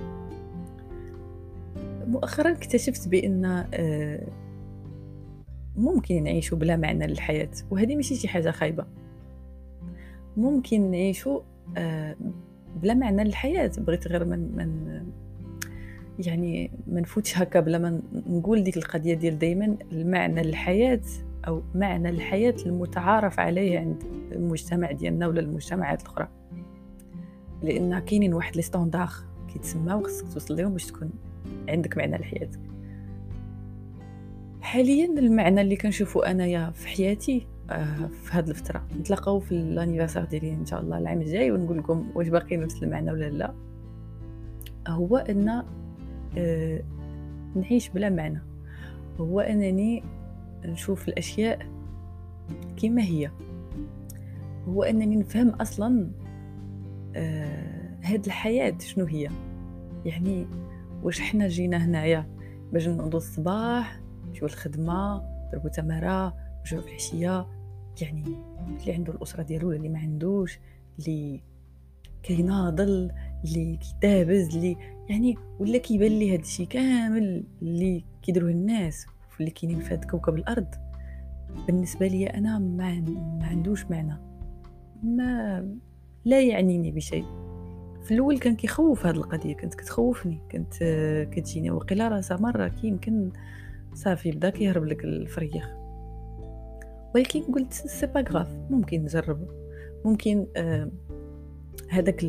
مؤخرا 2.07 2.53
اكتشفت 2.53 3.09
بأن 3.09 3.65
آه، 3.75 4.27
ممكن 5.77 6.25
نعيشوا 6.25 6.59
بلا 6.59 6.77
معنى 6.77 7.07
للحياة 7.07 7.51
وهذه 7.71 7.97
ماشي 7.97 8.15
شي 8.15 8.29
حاجة 8.29 8.51
خايبة. 8.51 8.87
ممكن 10.37 10.91
نعيشوا 10.91 11.41
آه، 11.77 12.17
بلا 12.83 12.95
معنى 12.95 13.25
للحياة 13.25 13.71
بغيت 13.79 14.09
غير 14.09 14.25
من 14.25 14.57
من 14.57 15.03
يعني 16.19 16.71
ما 16.87 17.01
نفوتش 17.01 17.39
هكا 17.39 17.61
بلا 17.61 17.79
ما 17.79 18.01
نقول 18.27 18.65
ديك 18.65 18.77
القضية 18.77 19.15
ديال 19.15 19.39
دائما 19.39 19.77
المعنى 19.93 20.41
الحياة 20.41 21.01
أو 21.49 21.63
معنى 21.75 22.09
الحياة 22.09 22.55
المتعارف 22.67 23.41
عليه 23.41 23.79
عند 23.79 24.03
المجتمع 24.33 24.93
ديالنا 24.93 25.27
ولا 25.27 25.41
المجتمعات 25.41 26.03
الأخرى. 26.03 26.29
لأن 27.63 27.99
كاينين 27.99 28.35
واحد 28.35 28.57
لي 28.57 28.63
ستوندار 28.63 29.11
كيتسمى 29.53 30.03
خصك 30.05 30.33
توصل 30.33 30.57
لهم 30.57 30.73
باش 30.73 30.87
تكون 30.87 31.11
عندك 31.69 31.97
معنى 31.97 32.17
لحياتك. 32.17 32.61
حاليا 34.61 35.19
المعنى 35.19 35.61
اللي 35.61 35.77
كنشوفو 35.77 36.21
أنايا 36.21 36.71
في 36.71 36.89
حياتي 36.89 37.47
آه، 37.71 38.07
في 38.07 38.33
هذه 38.33 38.51
الفترة. 38.51 38.87
نتلاقاو 39.01 39.41
في 39.41 39.53
الانيفرسار 39.53 40.25
ديالي 40.25 40.53
إن 40.55 40.67
شاء 40.67 40.81
الله 40.81 40.99
العام 40.99 41.21
الجاي 41.21 41.51
ونقول 41.51 41.79
لكم 41.79 42.07
واش 42.15 42.29
باقي 42.29 42.57
نفس 42.57 42.83
المعنى 42.83 43.13
ولا 43.13 43.31
لا. 43.31 43.55
هو 44.89 45.17
أن 45.17 45.63
آه، 46.39 46.83
نعيش 47.55 47.89
بلا 47.89 48.11
معنى. 48.11 48.43
هو 49.21 49.41
أنني 49.41 50.03
نشوف 50.65 51.09
الأشياء 51.09 51.59
كما 52.83 53.03
هي. 53.03 53.31
هو 54.69 54.83
أنني 54.83 55.17
نفهم 55.17 55.49
أصلا 55.49 56.11
آه 57.17 57.99
هاد 58.03 58.25
الحياة 58.25 58.79
شنو 58.79 59.05
هي. 59.05 59.29
يعني 60.05 60.47
واش 61.03 61.21
حنا 61.21 61.49
جينا 61.49 61.85
هنايا. 61.85 62.27
باش 62.73 62.89
نوضو 62.89 63.17
الصباح 63.17 64.01
نمشيو 64.27 64.49
الخدمه 64.49 65.23
نضربو 65.49 65.69
تمارة 65.69 66.35
نرجعو 66.59 66.81
في 66.81 66.89
العشية. 66.89 67.47
يعني 68.01 68.25
اللي 68.81 68.93
عنده 68.93 69.13
الأسرة 69.13 69.43
ديالو 69.43 69.73
اللي 69.73 69.89
ما 69.89 69.99
عندوش 69.99 70.59
اللي 70.99 71.41
كيناضل 72.23 73.13
اللي 73.45 73.77
كيدابز 73.77 74.57
اللي 74.57 74.77
يعني 75.09 75.37
ولا 75.59 75.79
كيبان 75.79 76.13
لي 76.13 76.35
هادشي 76.35 76.67
كامل 76.67 77.45
اللي 77.63 78.05
كيديروه 78.23 78.51
الناس. 78.51 79.07
اللي 79.41 79.51
كاينين 79.51 79.81
في 79.81 79.95
هذا 79.95 80.07
كوكب 80.07 80.35
الأرض. 80.35 80.75
بالنسبة 81.67 82.07
لي 82.07 82.27
أنا 82.27 82.59
ما, 82.59 83.01
ما 83.41 83.47
عندوش 83.47 83.85
معنى. 83.85 84.19
ما 85.03 85.69
لا 86.25 86.43
يعنيني 86.43 86.93
بشيء. 86.93 87.25
في 88.03 88.15
الأول 88.15 88.39
كان 88.39 88.57
كيخوف 88.57 89.07
هذه 89.07 89.17
القضية 89.17 89.55
كانت 89.55 89.75
كتخوفني. 89.75 90.39
كانت 90.49 90.75
كتجيني 91.33 91.71
وقيلا 91.71 92.09
راسها 92.09 92.37
مرة 92.37 92.69
كي 92.69 92.87
يمكن 92.87 93.33
صافي 93.95 94.31
بدا 94.31 94.51
كيهرب 94.51 94.85
لك 94.85 95.05
الفريخ. 95.05 95.69
ولكن 97.15 97.43
قلت 97.43 97.73
c'est 97.73 98.07
pas 98.07 98.25
grave 98.31 98.57
ممكن 98.71 99.03
نجرب. 99.03 99.49
ممكن 100.05 100.47
آه 100.57 100.91
هذاك 101.89 102.25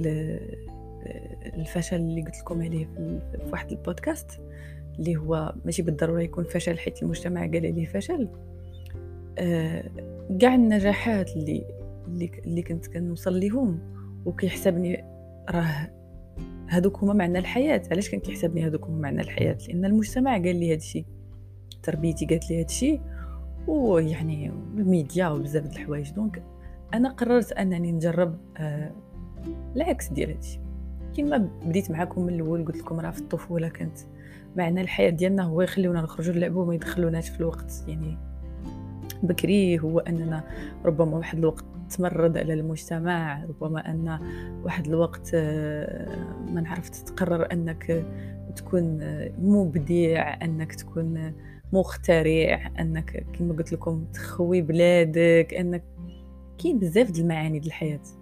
الفشل 1.56 1.96
اللي 1.96 2.22
قلت 2.22 2.40
لكم 2.40 2.62
عليه 2.62 2.86
في 2.86 3.20
واحد 3.52 3.72
البودكاست. 3.72 4.42
اللي 5.00 5.16
هو 5.16 5.56
ماشي 5.66 5.82
بالضرورة 5.82 6.22
يكون 6.22 6.44
فشل 6.44 6.78
حيت 6.78 7.04
المجتمع 7.04 7.42
قال 7.42 7.76
لي 7.76 7.86
فشل. 7.86 8.30
آه 9.40 9.84
كاع 10.40 10.56
النجاحات 10.56 11.36
اللي 11.36 11.66
اللي, 12.46 12.62
كنت 12.62 12.88
كنوصل 12.88 13.34
ليهم 13.40 13.80
وكيحسبني 14.26 15.04
راه 15.50 15.92
هذوك 16.68 17.04
هما 17.04 17.14
معنى 17.14 17.40
الحياة. 17.40 17.82
علاش 17.92 18.10
كان 18.10 18.20
كيحسبني 18.20 18.68
هذوك 18.68 18.86
هما 18.86 19.00
معنى 19.00 19.22
الحياة؟ 19.22 19.58
لأن 19.68 19.86
المجتمع 19.86 20.34
قال 20.34 20.56
لي 20.56 20.70
هذا 20.70 20.78
الشيء 20.78 21.06
تربيتي 21.84 22.26
قالت 22.26 22.50
لي 22.50 22.58
هذا 22.58 22.66
الشيء 22.66 23.02
ويعني 23.68 24.52
الميديا 24.78 25.28
وبزاف 25.28 25.64
د 25.64 25.72
الحوايج. 25.72 26.12
donc 26.12 26.44
أنا 26.94 27.10
قررت 27.10 27.52
أنني 27.52 27.92
نجرب 27.92 28.38
آه 28.58 28.92
العكس 29.76 30.10
ديال 30.10 30.32
هادشي. 30.32 30.60
كيما 31.18 31.50
بديت 31.66 31.92
معكم 31.92 32.22
من 32.22 32.34
الأول 32.34 32.66
قلت 32.66 32.78
لكم 32.78 33.00
راه 33.00 33.12
في 33.12 33.20
الطفولة 33.20 33.70
كانت 33.70 33.98
معنى 34.56 34.82
الحياة 34.82 35.10
ديالنا 35.10 35.44
هو 35.44 35.62
يخليونا 35.62 36.02
نخرجوا 36.02 36.36
نلعبوا 36.36 36.64
وما 36.64 36.76
يدخلوناش 36.76 37.30
في 37.30 37.40
الوقت. 37.40 37.84
يعني 37.88 38.18
بكري 39.24 39.80
هو 39.80 40.00
أننا 40.00 40.44
ربما 40.86 41.18
واحد 41.18 41.38
الوقت 41.38 41.66
تمرد 41.90 42.38
على 42.38 42.54
المجتمع 42.54 43.44
ربما 43.44 43.92
أن 43.92 44.20
واحد 44.64 44.88
الوقت 44.88 45.32
آه، 45.34 46.16
ما 46.54 46.62
نعرف 46.62 46.90
تقرر 46.90 47.52
أنك 47.52 48.06
تكون 48.56 49.00
مبدع 49.40 50.38
أنك 50.44 50.76
تكون 50.76 51.34
مخترع 51.74 52.72
أنك 52.80 53.26
كما 53.34 53.54
قلت 53.54 53.74
لكم 53.74 54.06
تخوي 54.14 54.62
بلادك 54.62 55.54
أنك 55.60 55.84
كاين 56.58 56.80
بزاف 56.80 57.12
د 57.12 57.18
المعاني 57.18 57.60
ديال 57.60 57.68
الحياة. 57.68 58.17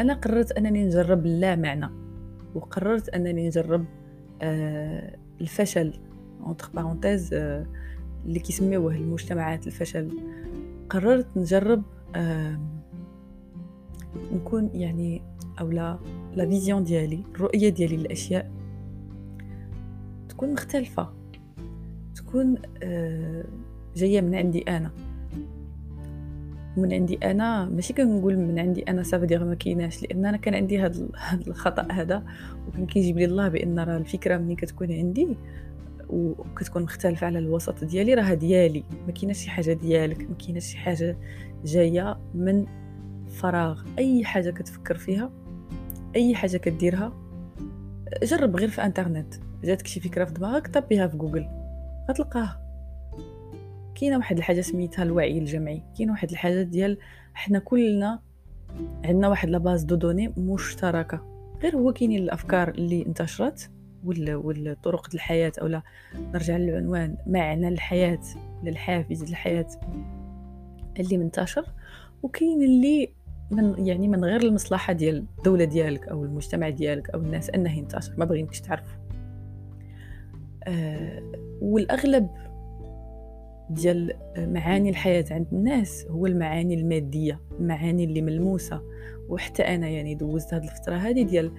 أنا 0.00 0.14
قررت 0.14 0.52
أنني 0.52 0.84
نجرب 0.84 1.26
لا 1.26 1.56
معنى 1.56 1.88
وقررت 2.54 3.08
أنني 3.08 3.46
نجرب 3.46 3.84
آه 4.42 5.16
الفشل 5.40 6.00
entre 6.40 6.70
parenthèses 6.74 7.34
آه 7.34 7.66
اللي 8.26 8.38
كيسميوه 8.38 8.94
المجتمعات 8.94 9.66
الفشل. 9.66 10.18
قررت 10.90 11.36
نجرب 11.36 11.82
آه 12.16 12.58
نكون 14.32 14.70
يعني 14.74 15.22
أو 15.60 15.70
la 15.70 15.98
la 16.34 16.46
vision 16.46 16.84
ديالي 16.84 17.24
الرؤية 17.34 17.68
ديالي 17.68 17.96
للأشياء 17.96 18.50
تكون 20.28 20.52
مختلفة 20.52 21.12
تكون 22.14 22.54
آه 22.82 23.44
جاية 23.96 24.20
من 24.20 24.34
عندي 24.34 24.62
أنا. 24.62 24.90
من 26.76 26.92
عندي 26.92 27.18
أنا 27.22 27.64
ماشي 27.64 27.92
كنقول 27.92 28.36
من 28.36 28.58
عندي 28.58 28.82
أنا 28.82 29.02
صافي 29.02 29.26
دير 29.26 29.44
ما 29.44 29.54
كايناش 29.54 30.02
لأن 30.02 30.26
أنا 30.26 30.36
كان 30.36 30.54
عندي 30.54 30.80
هذا 30.80 31.08
الخطأ 31.48 31.92
هذا 31.92 32.22
وكان 32.68 32.86
كيجيب 32.86 33.18
لي 33.18 33.24
الله 33.24 33.48
بأن 33.48 33.78
راه 33.78 33.96
الفكرة 33.96 34.36
ملي 34.36 34.54
كتكون 34.54 34.92
عندي 34.92 35.36
وكتكون 36.08 36.82
مختلفة 36.82 37.26
على 37.26 37.38
الوسط 37.38 37.84
ديالي 37.84 38.14
راه 38.14 38.34
ديالي. 38.34 38.84
ما 39.06 39.12
كايناش 39.12 39.38
شي 39.38 39.50
حاجة 39.50 39.72
ديالك 39.72 40.30
ما 40.30 40.36
كايناش 40.46 40.64
شي 40.64 40.78
حاجة 40.78 41.16
جاية 41.64 42.18
من 42.34 42.66
فراغ. 43.28 43.82
أي 43.98 44.24
حاجة 44.24 44.50
كتفكر 44.50 44.96
فيها 44.96 45.30
أي 46.16 46.34
حاجة 46.34 46.56
كديرها 46.56 47.12
جرب 48.22 48.56
غير 48.56 48.68
في 48.68 48.84
إنترنت. 48.84 49.34
جاتك 49.64 49.86
شي 49.86 50.00
فكرة 50.00 50.24
في 50.24 50.32
دماغك 50.32 50.66
طبيها 50.66 51.06
في 51.06 51.16
جوجل. 51.16 51.48
غتلقاها. 52.10 52.61
كاينة 54.02 54.16
واحد 54.16 54.38
الحاجة 54.38 54.60
سميتها 54.60 55.02
الوعي 55.02 55.38
الجمعي 55.38 55.82
كاينة 55.96 56.12
واحد 56.12 56.30
الحاجة 56.30 56.62
ديال 56.62 56.98
حنا 57.34 57.58
كلنا 57.58 58.20
عندنا 59.04 59.28
واحد 59.28 59.48
la 59.50 59.58
base 59.58 59.82
de 59.82 59.94
données 59.94 60.28
مشتركة 60.28 61.48
غير 61.62 61.76
هو 61.76 61.92
كاينين 61.92 62.22
الأفكار 62.22 62.68
اللي 62.68 63.06
انتشرت 63.06 63.70
ولا 64.04 64.36
ولا 64.36 64.74
طرق 64.82 65.08
الحياة 65.14 65.52
اولا 65.60 65.82
نرجع 66.14 66.56
للعنوان 66.56 67.16
معنى 67.26 67.68
الحياة 67.68 68.20
للحافز 68.62 69.22
الحياة 69.22 69.68
اللي 71.00 71.18
منتشر 71.18 71.64
وكاين 72.22 72.62
اللي 72.62 73.12
من 73.50 73.86
يعني 73.86 74.08
من 74.08 74.24
غير 74.24 74.40
المصلحة 74.42 74.92
ديال 74.92 75.24
الدولة 75.38 75.64
ديالك 75.64 76.08
أو 76.08 76.24
المجتمع 76.24 76.68
ديالك 76.68 77.10
أو 77.10 77.20
الناس 77.20 77.50
أنه 77.50 77.78
ينتشر 77.78 78.14
ما 78.16 78.24
بغينكش 78.24 78.60
تعرفوا 78.60 78.98
آه 80.64 81.22
والأغلب 81.60 82.51
ديال 83.70 84.12
معاني 84.38 84.90
الحياة 84.90 85.24
عند 85.30 85.46
الناس 85.52 86.06
هو 86.10 86.26
المعاني 86.26 86.74
المادية 86.74 87.40
المعاني 87.60 88.04
اللي 88.04 88.22
ملموسة. 88.22 88.82
وحتى 89.28 89.62
أنا 89.62 89.88
يعني 89.88 90.14
دوزت 90.14 90.54
هذه 90.54 90.64
الفترة 90.64 90.94
هذه 90.94 91.22
ديال 91.22 91.52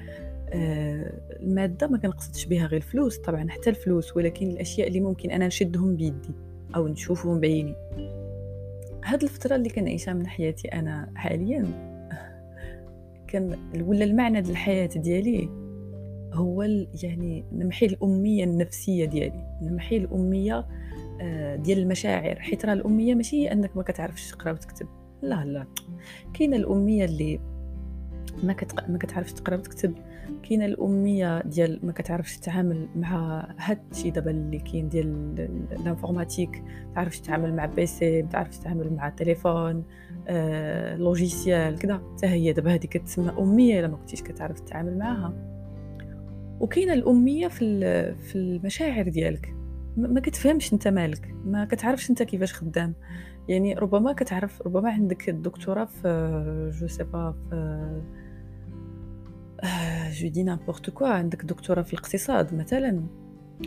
آه، 0.49 1.13
المادة 1.39 1.87
ما 1.87 1.97
كنقصدش 1.97 2.45
بها 2.45 2.65
غير 2.65 2.77
الفلوس 2.77 3.17
طبعا 3.17 3.49
حتى 3.49 3.69
الفلوس 3.69 4.17
ولكن 4.17 4.47
الأشياء 4.47 4.87
اللي 4.87 4.99
ممكن 4.99 5.31
أنا 5.31 5.47
نشدهم 5.47 5.95
بيدي 5.95 6.33
أو 6.75 6.87
نشوفهم 6.87 7.39
بعيني. 7.39 7.75
هاد 9.05 9.23
الفترة 9.23 9.55
اللي 9.55 9.69
كنعيشها 9.69 10.13
من 10.13 10.27
حياتي 10.27 10.67
أنا 10.67 11.11
حاليا 11.15 11.65
كان 13.27 13.57
ولا 13.81 14.03
المعنى 14.03 14.41
ديال 14.41 14.51
الحياة 14.51 14.89
ديالي 14.95 15.49
هو 16.33 16.63
يعني 17.03 17.45
نمحي 17.51 17.85
الأمية 17.85 18.43
النفسية 18.43 19.05
ديالي 19.05 19.57
نمحي 19.61 19.97
الأمية 19.97 20.65
ديال 21.55 21.79
المشاعر. 21.79 22.39
حيت 22.39 22.65
راه 22.65 22.73
الأمية 22.73 23.15
ماشي 23.15 23.51
أنك 23.51 23.77
ما 23.77 23.83
كتعرفش 23.83 24.31
تقرأ 24.31 24.51
وتكتب. 24.51 24.87
لا 25.21 25.45
لا. 25.45 25.67
كاينة 26.33 26.57
الأمية 26.57 27.05
اللي 27.05 27.39
ما 28.43 28.53
كتق... 28.53 28.89
ما 28.89 28.97
كتعرفش 28.97 29.33
تقرأ 29.33 29.57
وتكتب. 29.57 29.93
كاينة 30.43 30.65
الأمية 30.65 31.41
ديال 31.41 31.79
ما 31.83 31.91
كتعرفش 31.91 32.37
تتعامل 32.37 32.87
مع 32.95 33.47
هاد 33.57 33.79
الشيء 33.91 34.11
دابا 34.11 34.31
اللي 34.31 34.59
كاين 34.59 34.89
ديال 34.89 35.35
ال 35.71 35.78
informatique. 35.78 36.63
تعرفش 36.95 37.19
تتعامل 37.19 37.55
مع 37.55 37.65
PC 37.65 38.21
ما 38.21 38.29
تعرفش 38.29 38.57
تتعامل 38.57 38.93
مع 38.93 39.09
تليفون 39.09 39.83
آه، 40.27 40.95
logiciel 40.95 41.79
كذا 41.79 41.93
حتى 41.93 42.27
هي 42.27 42.53
دابا 42.53 42.73
هذه 42.73 42.85
كتسمى 42.85 43.31
أمية 43.39 43.79
إلا 43.79 43.87
ما 43.87 43.97
كنتيش 43.97 44.21
كتعرف 44.23 44.59
تتعامل 44.59 44.97
معاها. 44.97 45.33
وكاينة 46.59 46.93
الأمية 46.93 47.47
في 47.47 48.15
في 48.15 48.35
المشاعر 48.35 49.09
ديالك. 49.09 49.53
ما 49.97 50.19
كتفهمش 50.19 50.73
انت 50.73 50.87
مالك 50.87 51.35
ما 51.45 51.65
كتعرفش 51.65 52.09
انت 52.09 52.23
كيفاش 52.23 52.53
خدام. 52.53 52.93
يعني 53.47 53.73
ربما 53.73 54.13
كتعرف 54.13 54.61
ربما 54.61 54.89
عندك 54.91 55.29
الدكتوراه 55.29 55.85
في 55.85 56.71
je 56.79 56.87
sais 56.87 57.03
pas 57.03 57.31
في 57.31 58.01
je 60.11 60.27
dis 60.27 60.43
n'importe 60.43 60.89
quoi 60.89 61.07
عندك 61.07 61.45
دكتوراه 61.45 61.81
في 61.81 61.93
الاقتصاد 61.93 62.55
مثلا. 62.55 63.03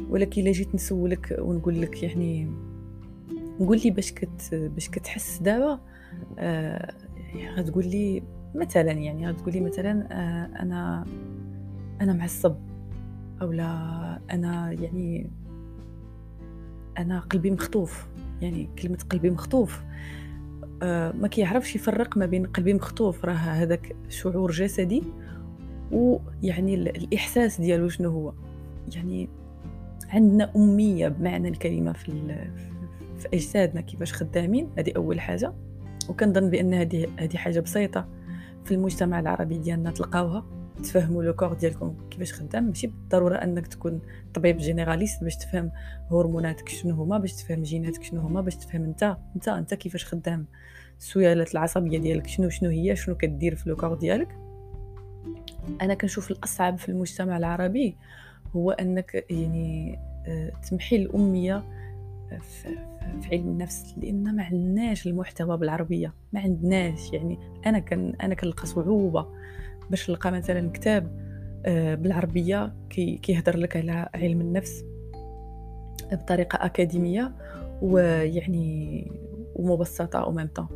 ولكن 0.09 0.43
إلا 0.43 0.53
جيت 0.53 0.75
نسولك 0.75 1.37
ونقول 1.39 1.81
لك 1.81 2.03
يعني 2.03 2.51
نقول 3.61 3.81
لي 3.85 3.91
باش 3.91 4.13
كت 4.13 4.55
باش 4.55 4.89
كتحس 4.89 5.39
دابا 5.39 5.81
آه 6.39 6.95
غتقول 7.57 7.87
لي 7.87 8.23
مثلا 8.55 8.93
يعني 8.93 9.29
غتقول 9.29 9.53
لي 9.55 9.61
مثلا 9.61 10.09
آه 10.13 10.63
أنا 10.63 11.05
أنا 12.01 12.13
معصب 12.13 12.57
أو 13.43 13.53
لا 13.53 14.21
أنا 14.31 14.73
يعني 14.73 15.31
أنا 16.99 17.21
قلبي 17.21 17.51
مخطوف. 17.51 18.07
يعني 18.41 18.69
كلمة 18.83 18.99
قلبي 19.11 19.31
مخطوف 19.31 19.83
آه 20.83 21.13
ما 21.13 21.29
كيعرفش 21.29 21.77
يفرق 21.77 22.17
ما 22.17 22.27
بين 22.27 22.47
قلبي 22.47 22.75
مخطوف 22.75 23.25
راه 23.25 23.33
هذاك 23.33 23.97
شعور 24.09 24.51
جسدي 24.51 25.03
ويعني 25.93 26.75
الإحساس 26.75 27.61
ديالو 27.61 27.89
شنو 27.89 28.11
هو. 28.11 28.33
يعني 28.95 29.29
عندنا 30.09 30.53
أمية 30.57 31.09
بمعنى 31.09 31.49
الكلمة 31.49 31.93
في 31.93 32.13
في 33.19 33.29
أجسادنا 33.35 33.81
كيفاش 33.81 34.13
خدامين 34.13 34.71
هذه 34.79 34.93
أول 34.97 35.21
حاجة. 35.21 35.53
وكنظن 36.09 36.51
بأن 36.51 36.75
هذه 36.75 37.07
هذه 37.19 37.37
حاجة 37.37 37.61
بسيطة 37.61 38.09
في 38.65 38.75
المجتمع 38.75 39.21
العربي 39.21 39.59
ديالنا 39.59 39.91
تلقاوها. 39.91 40.56
تفهموا 40.83 41.23
le 41.23 41.35
corps 41.35 41.53
ديالكم 41.53 41.95
كيفاش 42.11 42.33
خدام. 42.33 42.65
ماشي 42.65 42.87
بالضرورة 42.87 43.37
أنك 43.37 43.67
تكون 43.67 44.01
طبيب 44.35 44.57
généraliste 44.57 45.25
باش 45.25 45.37
تفهم 45.37 45.71
هرموناتك 46.11 46.69
شنو 46.69 46.95
هما 46.95 47.19
باش 47.19 47.33
تفهم 47.33 47.63
جيناتك 47.63 48.03
شنو 48.03 48.21
هما 48.21 48.41
باش 48.41 48.57
تفهم 48.57 48.85
أنت 48.85 49.17
أنت 49.37 49.49
أنت 49.49 49.75
كيفاش 49.75 50.05
خدام. 50.05 50.47
السيالات 50.99 51.53
العصبية 51.53 51.99
ديالك 51.99 52.27
شنو 52.27 52.49
شنو 52.49 52.71
هي 52.71 52.97
شنو 52.97 53.15
كدير 53.15 53.55
في 53.55 53.71
لو 53.71 53.77
كور 53.77 53.95
ديالك. 53.95 54.29
أنا 55.83 55.95
كنشوف 55.95 56.31
الأصعب 56.31 56.79
في 56.79 56.89
المجتمع 56.89 57.37
العربي 57.37 57.97
هو 58.57 58.71
أنك 58.71 59.27
يعني 59.31 59.99
آه، 60.27 60.53
تمحي 60.71 60.97
الأمية 60.97 61.65
في 62.41 62.77
علم 63.33 63.49
النفس 63.49 63.95
لأن 63.97 64.37
ما 64.37 64.43
عندناش 64.43 65.07
المحتوى 65.07 65.57
بالعربية. 65.57 66.15
ما 66.33 66.41
عندناش 66.41 67.13
يعني 67.13 67.39
أنا 67.67 67.79
كان 67.79 68.15
أنا 68.23 68.35
كنلقى 68.35 68.67
صعوبة. 68.67 69.27
باش 69.91 70.11
نلقى 70.11 70.33
مثلا 70.33 70.71
كتاب 70.71 71.27
آه، 71.67 71.95
بالعربية 71.95 72.73
كي 72.91 73.17
كيهضر 73.17 73.57
لك 73.57 73.77
على 73.77 74.09
علم 74.15 74.41
النفس 74.41 74.85
بطريقة 76.13 76.67
أكاديمية 76.67 77.33
ويعني 77.83 79.11
ومبسطة 79.55 80.19
au 80.19 80.33
même 80.33 80.47
temps 80.47 80.69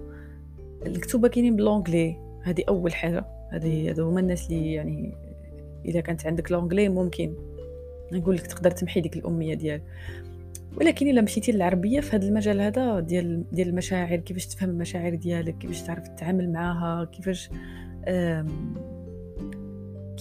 الكتوبة 0.87 1.29
كاينين 1.29 1.57
ب 1.57 1.63
l'anglais 1.63 2.17
هذه 2.43 2.65
أول 2.69 2.95
حاجة. 2.95 3.25
هذه 3.51 3.91
هذو 3.91 4.09
هما 4.09 4.21
الناس 4.21 4.51
اللي 4.51 4.73
يعني 4.73 5.15
إذا 5.85 6.01
كانت 6.01 6.27
عندك 6.27 6.53
l'anglais 6.53 6.89
ممكن 6.89 7.35
نقول 8.13 8.37
لك 8.37 8.47
تقدر 8.47 8.71
تمحي 8.71 9.01
ديك 9.01 9.17
الأمية 9.17 9.55
ديال 9.55 9.81
ولكن 10.77 11.09
إلا 11.09 11.21
مشيتي 11.21 11.53
للعربية 11.53 12.01
في 12.01 12.17
هذا 12.17 12.29
المجال 12.29 12.61
هذا 12.61 13.01
ديال 13.01 13.45
ديال 13.53 13.69
المشاعر 13.69 14.17
كيفاش 14.17 14.47
تفهم 14.47 14.71
المشاعر 14.71 15.15
ديالك 15.15 15.59
كيفاش 15.59 15.83
تعرف 15.83 16.09
تتعامل 16.09 16.53
معاها 16.53 17.05
كيفاش 17.05 17.51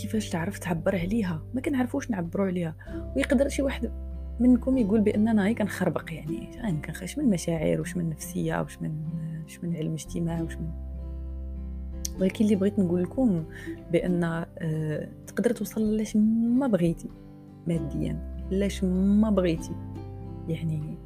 كيفاش 0.01 0.29
تعرف 0.29 0.60
تعبر 0.60 0.96
عليها 0.96 1.41
ما 1.53 1.62
كنعرفوش 1.62 2.12
نعبروا 2.12 2.46
عليها. 2.46 2.75
ويقدر 3.15 3.50
شي 3.50 3.62
واحد 3.62 3.91
منكم 4.39 4.77
يقول 4.77 5.01
بأننا 5.01 5.48
هي 5.48 5.53
كنخربق 5.53 6.13
يعني. 6.13 6.63
أنا 6.63 6.82
كنخش 6.82 7.18
من 7.18 7.29
مشاعر 7.29 7.82
وش 7.82 7.98
من 7.98 8.10
نفسية 8.10 8.62
وش 8.62 8.82
من 8.82 8.91
وش 9.46 9.60
من 9.63 9.75
علم 9.75 9.94
اجتماع 9.94 10.41
وش 10.41 10.56
من 10.56 10.70
ولكن 12.20 12.46
اللي 12.46 12.56
بغيت 12.56 12.79
نقول 12.79 13.03
لكم 13.03 13.44
بأن 13.91 14.24
آه 14.24 15.10
تقدر 15.27 15.51
توصل 15.51 15.98
لاش 15.98 16.15
ما 16.15 16.68
بغيتي 16.68 17.10
ماديا 17.67 18.45
لاش 18.52 18.84
ما 18.84 19.30
بغيتي. 19.30 19.76
يعني 20.47 20.97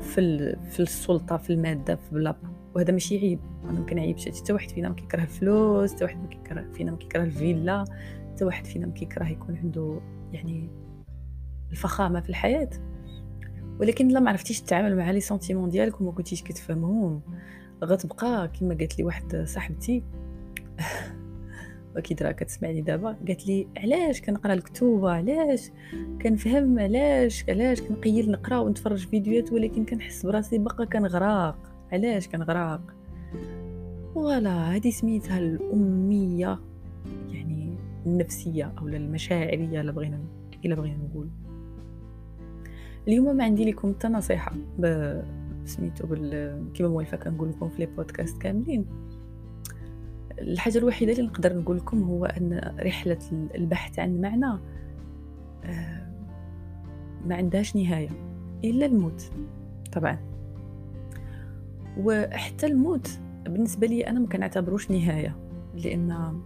في 0.00 0.56
في 0.70 0.80
السلطة 0.80 1.36
في 1.36 1.50
المادة 1.50 1.96
في 1.96 2.14
بلا 2.14 2.36
وهذا 2.74 2.92
ماشي 2.92 3.18
عيب. 3.18 3.38
أنا 3.64 3.80
ما 3.80 3.86
كنعيبش. 3.86 4.28
حتى 4.28 4.52
واحد 4.52 4.70
فينا 4.70 4.88
ما 4.88 4.94
كيكره 4.94 5.22
الفلوس 5.22 5.94
حتى 5.94 6.04
واحد 6.04 6.16
ما 6.16 6.26
كيكره 6.26 6.64
فينا 6.72 6.90
ما 6.90 6.96
كيكره 6.96 7.22
الفيلا. 7.22 7.84
حتى 8.40 8.46
واحد 8.46 8.66
فينا 8.66 8.86
ما 8.86 8.92
كيكره 8.92 9.28
يكون 9.28 9.56
عنده 9.56 10.00
يعني 10.32 10.70
الفخامة 11.70 12.20
في 12.20 12.28
الحياة. 12.28 12.70
ولكن 13.80 14.08
لا 14.08 14.20
ما 14.20 14.30
عرفتيش 14.30 14.60
تتعامل 14.60 14.96
مع 14.96 15.10
les 15.10 15.20
sentiments 15.20 15.68
ديالك 15.68 16.00
وما 16.00 16.12
كنتيش 16.12 16.42
كتفهمهم. 16.42 17.20
غتبقى 17.84 18.48
كما 18.48 18.74
قالت 18.74 18.98
لي 18.98 19.04
واحد 19.04 19.36
صاحبتي. 19.46 20.02
وكي 21.96 22.14
درا 22.14 22.32
كتسمعني 22.32 22.80
دابا. 22.80 23.16
قالت 23.28 23.46
لي 23.46 23.68
علاش 23.76 24.20
كنقرأ 24.20 24.52
الكتوبه 24.52 25.10
علاش 25.10 25.70
كنفهم؟ 26.22 26.78
علاش؟ 26.78 27.44
علاش 27.48 27.80
كنقيل 27.80 28.30
نقرأ 28.30 28.58
ونتفرج 28.58 29.06
فيديوهات 29.06 29.52
ولكن 29.52 29.84
كنحس 29.84 30.26
براسي 30.26 30.58
باقا 30.58 30.84
كنغراق 30.84 31.58
علاش 31.92 32.28
كنغراق 32.28 32.80
فوالا 34.14 34.76
هذه 34.76 34.90
سميتها 34.90 35.38
الأمية. 35.38 36.69
النفسية 38.06 38.72
أو 38.78 38.88
المشاعريه 38.88 39.80
الا 39.80 39.92
بغينا 39.92 40.20
إلا 40.64 40.74
بغينا 40.74 40.96
نقول. 40.96 41.28
اليوم 43.08 43.36
ما 43.36 43.44
عندي 43.44 43.70
لكم 43.70 43.94
حتى 43.94 44.08
نصيحة 44.08 44.52
سميتو 45.64 46.06
بال 46.06 46.72
كيما 46.74 46.88
موالفة 46.88 47.16
كنقول 47.16 47.48
لكم 47.48 47.68
في 47.68 47.78
لي 47.78 47.86
بودكاست 47.86 48.42
كاملين. 48.42 48.86
الحاجة 50.38 50.78
الوحيدة 50.78 51.12
اللي 51.12 51.22
نقدر 51.22 51.58
نقول 51.58 51.76
لكم 51.76 52.02
هو 52.02 52.24
أن 52.24 52.74
رحلة 52.80 53.48
البحث 53.54 53.98
عن 53.98 54.20
معنى 54.20 54.60
آه، 55.64 56.06
ما 57.26 57.34
عندهاش 57.34 57.76
نهاية 57.76 58.10
إلا 58.64 58.86
الموت 58.86 59.30
طبعا. 59.92 60.18
وحتى 61.98 62.66
الموت 62.66 63.20
بالنسبة 63.44 63.86
لي 63.86 64.06
أنا 64.06 64.20
ما 64.20 64.26
كنعتبروش 64.26 64.90
نهاية 64.90 65.36
لأن 65.74 66.40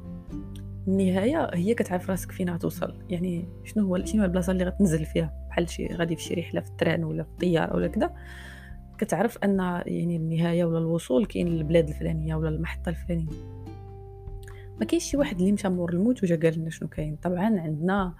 النهاية 0.88 1.50
هي 1.54 1.74
كتعرف 1.74 2.10
راسك 2.10 2.32
فين 2.32 2.50
غتوصل 2.50 2.98
يعني 3.10 3.48
شنو 3.64 3.86
هو 3.86 4.04
شنو 4.04 4.24
البلاصة 4.24 4.52
اللي 4.52 4.64
غتنزل 4.64 5.04
فيها؟ 5.04 5.46
بحال 5.50 5.68
شي 5.68 5.86
غادي 5.86 6.16
في 6.16 6.22
شي 6.22 6.34
رحلة 6.34 6.60
في 6.60 6.68
ال 6.68 6.74
train 6.74 7.04
ولا 7.04 7.22
في 7.22 7.28
الطيارة 7.28 7.76
ولا 7.76 7.88
كذا 7.88 8.14
كتعرف 8.98 9.38
أن 9.38 9.58
يعني 9.86 10.16
النهاية 10.16 10.64
ولا 10.64 10.78
الوصول 10.78 11.26
كاين 11.26 11.48
للبلاد 11.48 11.88
الفلانية 11.88 12.34
ولا 12.34 12.48
المحطة 12.48 12.88
الفلانية. 12.88 13.63
ما 14.80 14.84
كاينش 14.86 15.04
شي 15.04 15.16
واحد 15.16 15.38
اللي 15.38 15.52
مشى 15.52 15.68
مور 15.68 15.92
الموت 15.92 16.22
وجا 16.22 16.36
قال 16.36 16.58
لنا 16.58 16.70
شنو 16.70 16.88
كاين. 16.88 17.16
طبعا 17.16 17.60
عندنا 17.60 18.14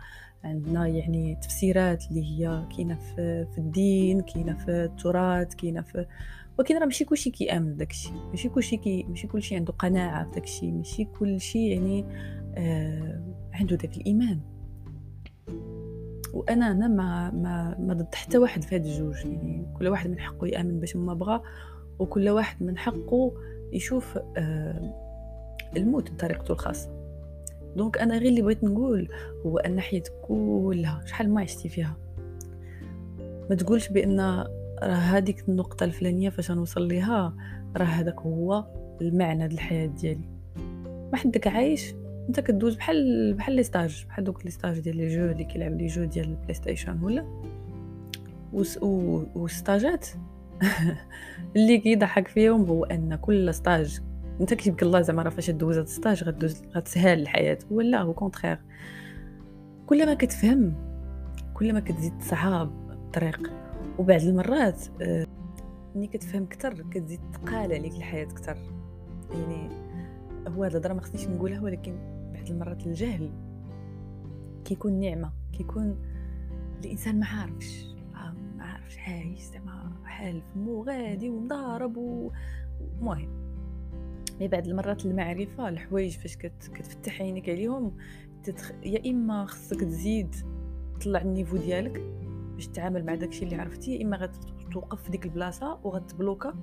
عندنا 0.45 0.87
يعني 0.87 1.39
تفسيرات 1.43 2.05
اللي 2.11 2.23
هي 2.23 2.67
كاينة 2.77 2.95
في, 2.95 3.47
في 3.53 3.59
الدين 3.59 4.21
كاينة 4.21 4.55
في 4.55 4.71
التراث 4.71 5.55
كاينة 5.55 5.81
في 5.83 6.07
ولكن 6.59 6.79
راه 6.79 6.85
ماشي 6.85 7.05
كلشي 7.05 7.31
كيامن 7.31 7.77
داكشي 7.77 8.13
ماشي 8.31 8.49
كلشي 8.49 8.77
كي 8.77 9.03
ماشي 9.03 9.27
كلشي 9.27 9.57
عنده 9.57 9.73
قناعة 9.73 10.25
في 10.25 10.31
داكشي 10.31 10.73
ماشي 10.73 11.05
كلشي 11.05 11.69
يعني 11.69 12.05
آه 12.57 13.35
عنده 13.53 13.77
داك 13.77 13.97
الإيمان. 13.97 14.41
وأنا 16.35 16.71
أنا 16.71 16.89
ما 16.89 17.31
ما 17.31 17.77
ما 17.79 17.95
ضد 17.95 18.15
حتى 18.15 18.39
واحد 18.39 18.63
في 18.63 18.75
هاد 18.75 18.87
الجوج. 18.87 19.17
يعني 19.25 19.67
كل 19.79 19.89
واحد 19.89 20.11
من 20.11 20.19
حقه 20.21 20.47
يآمن 20.47 20.81
باش 20.81 20.97
ما 20.97 21.15
بغى 21.15 21.43
وكل 21.99 22.29
واحد 22.29 22.63
من 22.63 22.79
حقه 22.79 23.33
يشوف 23.73 24.19
آه 24.37 25.04
الموت 25.77 26.11
بطريقته 26.13 26.53
الخاصة. 26.53 26.91
donc 27.77 27.99
أنا 27.99 28.19
غير 28.19 28.29
اللي 28.29 28.43
بغيت 28.43 28.65
نقول 28.65 29.09
هو 29.47 29.59
أن 29.59 29.81
حياتك 29.81 30.13
كلها 30.23 31.03
شحال 31.07 31.31
ما 31.31 31.41
عشتي 31.41 31.69
فيها. 31.69 31.97
ما 33.51 33.57
تقولش 33.57 33.89
بأن 33.89 34.21
راه 34.83 34.95
هذيك 34.95 35.49
النقطة 35.49 35.85
الفلانية 35.85 36.31
فاش 36.31 36.51
نوصل 36.51 36.89
ليها 36.89 37.35
راه 37.77 37.85
هذاك 37.85 38.21
هو 38.21 38.65
المعنى 39.01 39.49
ديال 39.49 39.53
الحياة 39.53 39.87
ديالي. 39.87 40.29
ما 41.13 41.17
حدك 41.17 41.47
عايش 41.47 41.95
أنت 42.29 42.41
كدوز 42.41 42.75
بحال 42.75 43.35
بحال 43.35 43.55
les 43.57 43.63
stages 43.63 44.05
بحال 44.09 44.25
دوك 44.25 44.45
les 44.45 44.51
stages 44.51 44.81
ديال 44.81 44.97
les 44.97 45.09
jeux 45.09 45.25
اللي 45.25 45.45
كيلعب 45.45 45.79
les 45.79 45.87
jeux 45.87 46.05
ديال 46.05 46.29
البلاي 46.29 46.55
ستيشن 46.55 47.03
ولا 47.03 47.27
وستاجات 49.35 50.07
اللي 51.57 51.79
كيضحك 51.79 52.29
فيهم 52.29 52.65
هو 52.65 52.85
أن 52.85 53.15
كل 53.15 53.55
stage 53.55 54.01
انت 54.41 54.55
كيجيبك 54.55 54.83
الله 54.83 55.01
زعما 55.01 55.23
راه 55.23 55.31
فاش 55.31 55.51
دوز 55.51 55.77
هاد 55.77 55.85
ال 55.85 55.91
stage 55.91 56.25
غدوز 56.25 56.63
غتسهل 56.77 57.21
الحياة. 57.21 57.59
ولا 57.71 58.03
هو 58.03 58.15
contraire 58.15 58.59
كل 59.87 60.07
ما 60.07 60.15
كتفهم 60.15 60.75
كل 61.55 61.73
ما 61.73 61.81
كتزيد 61.81 62.19
تصعاب 62.19 62.91
الطريق. 62.91 63.51
وبعد 63.99 64.21
المرات 64.21 64.83
آه، 65.03 65.27
ملي 65.95 66.07
كتفهم 66.07 66.47
كتر 66.47 66.83
كتزيد 66.91 67.21
تقال 67.33 67.73
عليك 67.73 67.93
الحياة 67.93 68.25
كتر. 68.25 68.57
يعني 69.31 69.69
هو 70.49 70.65
هاد 70.65 70.71
الهضرة 70.71 70.93
ما 70.93 71.01
خصنيش 71.01 71.29
نقولها 71.29 71.61
ولكن 71.61 71.97
بعد 72.35 72.51
المرات 72.51 72.87
الجهل 72.87 73.31
كيكون 74.65 75.01
نعمة 75.01 75.33
كيكون 75.53 75.97
الإنسان 76.85 77.21
ما 77.21 77.27
عارفش 77.27 77.87
ما 78.57 78.65
عارفش 78.65 78.99
عايش 78.99 79.41
زعما 79.41 79.93
حال 80.05 80.43
فمو 80.55 80.83
غادي 80.83 81.31
ومضارب 81.31 81.97
ومهم 81.97 83.44
مي 84.41 84.49
بعد 84.49 84.67
المرات 84.67 85.07
المعرفة 85.07 85.69
الحوايج 85.69 86.19
فاش 86.19 86.37
كت... 86.37 86.71
كتفتح 86.75 87.21
عينيك 87.21 87.49
عليهم 87.49 87.97
تتخ... 88.43 88.73
يا 88.85 89.11
إما 89.11 89.47
خصك 89.47 89.81
تزيد 89.81 90.35
تطلع 91.01 91.21
النيفو 91.21 91.57
ديالك 91.57 92.01
باش 92.55 92.67
تتعامل 92.67 93.07
مع 93.07 93.15
داكشي 93.15 93.45
اللي 93.45 93.57
عرفتي 93.57 93.97
يا 93.97 94.03
إما 94.05 94.17
غتوقف 94.17 95.03
في 95.03 95.11
ديك 95.11 95.25
البلاصة 95.25 95.79
وغتبلوكا 95.85 96.55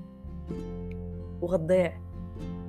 وغتضيع. 1.42 2.02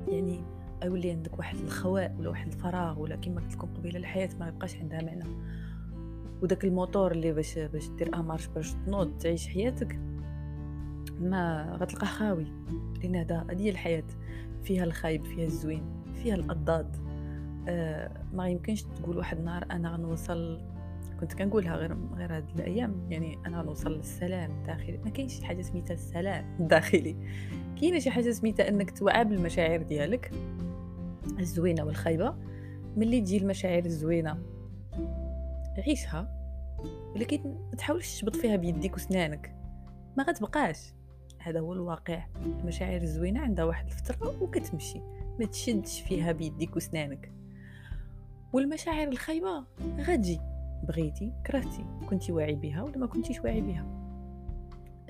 يعني 0.09 0.45
يولي 0.85 1.11
عندك 1.11 1.39
واحد 1.39 1.57
الخواء 1.57 2.17
ولا 2.19 2.29
واحد 2.29 2.47
الفراغ 2.53 3.01
ولا 3.01 3.17
كما 3.17 3.41
قلت 3.41 3.55
لكم 3.55 3.75
قبيلة 3.75 3.99
الحياة 3.99 4.29
ما 4.41 4.49
يبقاش 4.49 4.77
عندها 4.77 5.03
معنى. 5.03 5.25
وداك 6.43 6.65
الموتور 6.65 7.13
اللي 7.13 7.33
باش 7.33 7.59
باش 7.59 7.89
دير 7.89 8.15
أمارش 8.15 8.47
باش 8.47 8.73
تنوض 8.87 9.19
تعيش 9.19 9.49
حياتك 9.49 10.01
ما 11.21 11.77
غتلقاه 11.81 12.07
خاوي. 12.07 12.47
لأن 13.03 13.17
هذا 13.17 13.47
هذه 13.51 13.71
الحياة. 13.71 14.05
فيها 14.65 14.85
الخايب 14.85 15.25
فيها 15.25 15.45
الزوين 15.45 15.83
فيها 16.15 16.35
الأضداد. 16.35 16.97
آه 17.69 18.25
ما 18.33 18.49
يمكنش 18.49 18.83
تقول 18.83 19.19
واحد 19.19 19.39
النهار 19.39 19.67
أنا 19.71 19.91
غنوصل 19.91 20.61
كنت 21.21 21.33
كنقولها 21.33 21.77
غير 21.77 21.97
غير 22.15 22.37
هاد 22.37 22.45
الأيام. 22.57 23.07
يعني 23.11 23.39
أنا 23.47 23.61
غنوصل 23.61 23.93
للسلام 23.93 24.51
الداخلي. 24.51 24.99
ما 24.99 25.11
كاينش 25.11 25.35
شي 25.35 25.45
حاجة 25.45 25.63
سميتها 25.63 25.95
السلام 25.95 26.57
الداخلي. 26.61 27.17
كاينة 27.81 27.99
شي 27.99 28.11
حاجة 28.11 28.31
سميتها 28.31 28.69
إنك 28.69 28.99
توعى 28.99 29.25
بالمشاعر 29.25 29.83
ديالك 29.83 30.33
الزوينة 31.39 31.85
والخايبة. 31.85 32.35
ملي 32.97 33.21
تجي 33.21 33.37
المشاعر 33.37 33.85
الزوينة 33.85 34.39
عيشها. 35.87 36.39
ولكن 37.15 37.41
ما 37.45 37.77
تحاولش 37.77 38.15
تشبط 38.15 38.37
فيها 38.37 38.57
بيديك 38.57 38.97
وسنانك. 38.97 39.55
ما 40.17 40.25
غتبقاش. 40.25 40.93
هذا 41.43 41.61
هو 41.61 41.73
الواقع. 41.73 42.25
المشاعر 42.47 43.03
الزوينة 43.03 43.41
عندها 43.41 43.65
واحد 43.65 43.87
الفترة 43.87 44.43
وكتمشي 44.43 45.01
ما 45.41 45.47
تشدش 45.47 46.01
فيها 46.01 46.33
بيديك 46.33 46.77
وسنانك. 46.77 47.33
والمشاعر 48.53 49.09
الخايبة 49.09 49.65
غتجي 49.99 50.41
بغيتي 50.89 51.33
كرهتي 51.47 51.85
كنتي 52.09 52.33
واعي 52.33 52.55
بها 52.55 52.83
ولا 52.83 52.99
ما 52.99 53.07
كنتيش 53.07 53.41
واعي 53.41 53.61
بها؟ 53.61 53.87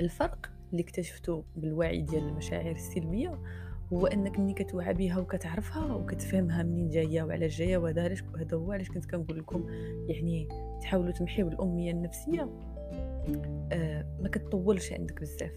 الفرق 0.01 0.51
اللي 0.73 0.83
اكتشفته 0.83 1.45
بالوعي 1.57 2.03
ديال 2.03 2.29
المشاعر 2.29 2.71
السلبية 2.71 3.39
هو 3.93 4.07
أنك 4.07 4.39
ملي 4.39 4.53
كتوعى 4.53 4.95
بها 4.95 5.19
وكتعرفها 5.19 5.95
وكتفهمها 5.95 6.63
منين 6.63 6.89
جاية 6.89 7.23
وعلاش 7.23 7.59
جاية 7.59 7.79
وهذا 7.79 8.05
علاش 8.05 8.25
هذا 8.39 8.57
هو 8.57 8.73
علاش 8.73 8.89
كنت 8.89 9.11
كنقول 9.11 9.39
لكم 9.39 9.67
يعني 10.09 10.49
تحاولوا 10.81 11.13
تمحيو 11.13 11.49
الاميه 11.49 11.91
النفسية. 11.91 12.51
آه 13.73 14.07
ما 14.23 14.29
كتطولش 14.29 14.93
عندك 14.93 15.21
بزاف. 15.21 15.53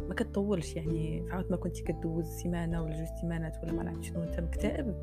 ما 0.00 0.14
كتطولش 0.14 0.76
يعني 0.76 1.26
فعاود 1.28 1.50
ما 1.50 1.56
كنتي 1.56 1.82
كدوز 1.82 2.26
سيمانة 2.26 2.82
ولا 2.82 2.96
جوج 2.96 3.06
سيمانات 3.20 3.56
ولا 3.62 3.72
ما 3.72 3.82
نعرف 3.82 4.06
شنو 4.06 4.22
أنت 4.22 4.40
مكتئب 4.40 4.94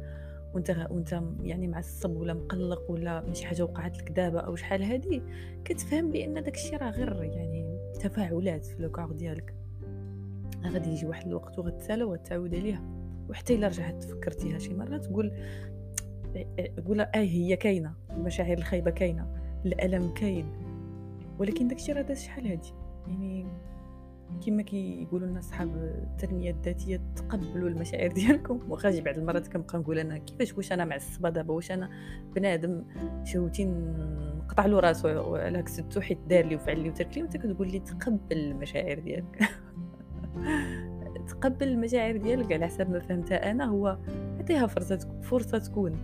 وأنت 0.54 0.88
وأنت 0.92 1.22
يعني 1.44 1.68
معصب 1.68 2.16
ولا 2.16 2.34
مقلق 2.34 2.92
ولا 2.92 3.34
شي 3.34 3.46
حاجة 3.46 3.64
وقعت 3.64 3.98
لك 3.98 4.12
دابا 4.12 4.40
أو 4.40 4.56
شحال 4.56 4.84
هادي 4.84 5.22
كتفهم 5.66 6.12
بأن 6.12 6.34
داك 6.34 6.56
الشيء 6.56 6.78
راه 6.78 6.90
غير 6.90 7.24
يعني 7.24 7.78
تفاعلات 7.94 8.66
في 8.66 8.82
لوكار 8.82 9.12
ديالك. 9.12 9.56
غادي 10.66 10.90
يجي 10.90 11.06
واحد 11.06 11.28
الوقت 11.28 11.60
وغتسالى 11.60 12.04
وغتعاود 12.04 12.56
عليها. 12.56 12.84
وحتى 13.30 13.56
إلا 13.56 13.68
رجعت 13.68 14.04
تفكرتيها 14.04 14.60
شي 14.60 14.74
مرة 14.74 14.98
تقول 14.98 15.32
قول 16.88 17.02
آه 17.02 17.12
هي 17.16 17.56
كاينة 17.56 17.94
المشاعر 18.12 18.58
الخايبة 18.58 18.92
كاينة 18.92 19.28
الألم 19.66 20.14
كاين. 20.14 20.46
ولكن 21.40 21.68
داكشي 21.68 21.92
راه 21.92 22.02
داز 22.02 22.24
شحال 22.24 22.48
هادي؟ 22.48 22.74
يعني 23.08 23.46
كما 24.46 24.62
كيقولوا 24.62 25.28
لنا 25.28 25.42
صحاب 25.42 25.76
التنمية 25.76 26.52
الذاتية 26.52 27.02
تقبلوا 27.16 27.70
المشاعر 27.70 28.08
ديالكم. 28.18 28.72
واخا 28.72 29.00
بعض 29.00 29.18
المرات 29.18 29.48
كنبقى 29.48 29.78
نقول 29.78 30.00
أنا 30.00 30.18
كيفاش 30.18 30.58
واش 30.58 30.72
أنا 30.72 30.86
معصبه 30.86 31.30
دابا 31.30 31.54
واش 31.54 31.72
أنا 31.72 31.90
بنادم 32.36 32.84
شوتي 33.24 33.66
نقطع 33.66 34.66
له 34.66 34.80
راسو 34.80 35.36
على 35.36 35.64
كسدتو 35.64 36.02
حيت 36.02 36.18
دار 36.30 36.46
لي 36.46 36.56
وفعل 36.56 36.80
لي 36.80 36.90
وترك 36.90 37.18
لي. 37.18 37.22
وانت 37.24 37.38
كتقول 37.38 37.72
لي 37.72 37.80
تقبل 37.80 38.38
المشاعر 38.38 39.00
ديالك. 39.00 39.40
تقبل 41.28 41.68
المشاعر 41.68 42.18
ديالك 42.18 42.52
على 42.52 42.66
حسب 42.66 42.90
ما 42.90 43.00
فهمتها 43.00 43.52
أنا 43.52 43.66
هو 43.66 43.98
عطيها 44.40 44.68
فرصة 44.68 45.20
فرصة 45.22 45.58
تكون. 45.58 45.98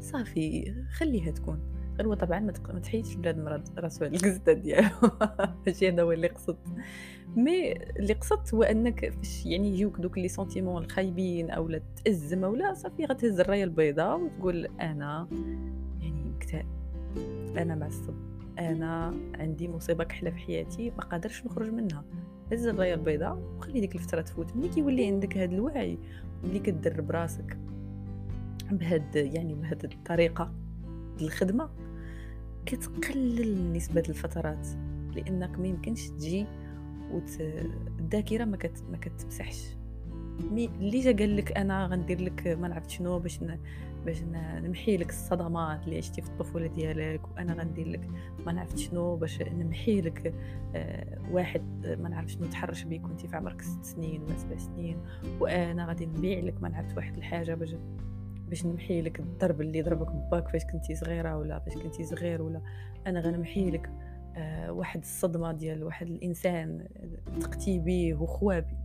صافي 0.00 0.74
خليها 0.92 1.30
تكون. 1.30 1.67
هو 2.06 2.14
طبعا 2.14 2.40
ما 2.40 2.80
تحيدش 2.82 3.14
بلاد 3.14 3.38
مرض 3.38 3.78
راسو 3.78 4.04
على 4.04 4.16
القزده 4.16 4.52
ديالو. 4.52 4.88
ماشي 5.66 5.88
هذا 5.88 6.02
هو 6.02 6.12
اللي 6.12 6.26
قصدت. 6.26 6.68
mais 7.36 7.72
اللي 7.72 8.12
قصدت 8.12 8.54
هو 8.54 8.62
أنك 8.62 9.12
فاش 9.14 9.46
يعني 9.46 9.68
يجيوك 9.68 10.00
دوك 10.00 10.18
les 10.18 10.28
sentiments 10.28 10.84
الخايبين 10.84 11.50
أو 11.50 11.68
لا 11.68 11.80
تأزم 12.04 12.44
أو 12.44 12.54
لا 12.54 12.74
صافي 12.74 13.04
غتهز 13.04 13.40
الراية 13.40 13.64
البيضاء 13.64 14.20
وتقول 14.20 14.66
أنا 14.80 15.28
يعني 16.00 16.24
مكتئب 16.24 16.66
أنا 17.56 17.74
معصب. 17.74 18.14
أنا 18.58 19.14
عندي 19.34 19.68
مصيبة 19.68 20.04
كحلة 20.04 20.30
في 20.30 20.38
حياتي 20.38 20.90
ما 20.90 21.04
قادرش 21.04 21.46
نخرج 21.46 21.70
منها. 21.70 22.04
هز 22.52 22.66
الراية 22.66 22.94
البيضاء 22.94 23.38
وخلي 23.58 23.80
ديك 23.80 23.94
الفترة 23.94 24.20
تفوت. 24.20 24.56
ملي 24.56 24.68
كيولي 24.68 25.06
عندك 25.06 25.38
هذا 25.38 25.54
الوعي 25.54 25.98
ملي 26.44 26.58
كدرب 26.58 27.10
راسك 27.10 27.58
بهاد 28.70 29.16
يعني 29.16 29.54
بهاد 29.54 29.84
الطريقة 29.84 30.52
الخدمة 31.20 31.70
كتقلل 32.68 33.72
نسبة 33.72 34.02
الفترات 34.08 34.68
لأنك 35.14 35.58
ما 35.58 35.66
يمكنش 35.66 36.08
تجي 36.08 36.46
وت... 37.12 37.42
ما, 38.44 38.56
كت... 38.56 38.84
ما 38.90 38.96
كتمسحش. 38.96 39.76
مي 40.50 40.66
اللي 40.66 41.00
جا 41.00 41.12
قال 41.12 41.36
لك 41.36 41.52
أنا 41.52 41.86
غندير 41.86 42.20
لك 42.20 42.46
ما 42.46 42.68
نعرف 42.68 42.88
شنو 42.88 43.18
باش 43.18 43.42
ن... 43.42 43.58
باش 44.06 44.22
نمحي 44.64 44.96
لك 44.96 45.08
الصدمات 45.08 45.84
اللي 45.84 45.96
عشتي 45.96 46.22
في 46.22 46.28
الطفولة 46.28 46.66
ديالك 46.66 47.20
وأنا 47.28 47.54
غندير 47.54 47.88
لك 47.88 48.08
ما 48.46 48.52
نعرف 48.52 48.76
شنو 48.76 49.16
باش 49.16 49.42
نمحي 49.42 50.00
لك 50.00 50.34
آه 50.74 51.18
واحد 51.30 51.96
ما 52.00 52.08
نعرف 52.08 52.28
شنو 52.28 52.46
تحرش 52.46 52.82
بك 52.82 53.00
كنتي 53.00 53.28
في 53.28 53.36
عمرك 53.36 53.62
ست 53.62 53.84
سنين 53.84 54.22
ولا 54.22 54.36
سبع 54.36 54.56
سنين 54.56 54.96
وأنا 55.40 55.86
غادي 55.86 56.06
نبيع 56.06 56.38
لك 56.38 56.62
ما 56.62 56.68
نعرف 56.68 56.96
واحد 56.96 57.16
الحاجة 57.16 57.54
باش 57.54 57.74
باش 58.48 58.66
نمحي 58.66 59.02
لك 59.02 59.20
الضرب 59.20 59.60
اللي 59.60 59.82
ضربك 59.82 60.10
باك 60.30 60.48
فاش 60.48 60.64
كنتي 60.64 60.94
صغيرة 60.94 61.36
ولا 61.36 61.58
فاش 61.58 61.74
كنتي 61.74 62.04
صغير 62.04 62.42
ولا 62.42 62.60
أنا 63.06 63.20
غنمحي 63.20 63.70
لك 63.70 63.90
آه 64.36 64.72
واحد 64.72 65.00
الصدمة 65.00 65.52
ديال 65.52 65.84
واحد 65.84 66.06
الإنسان 66.06 66.88
تقتي 67.40 67.78
بيه 67.78 68.14
وخوابي 68.14 68.76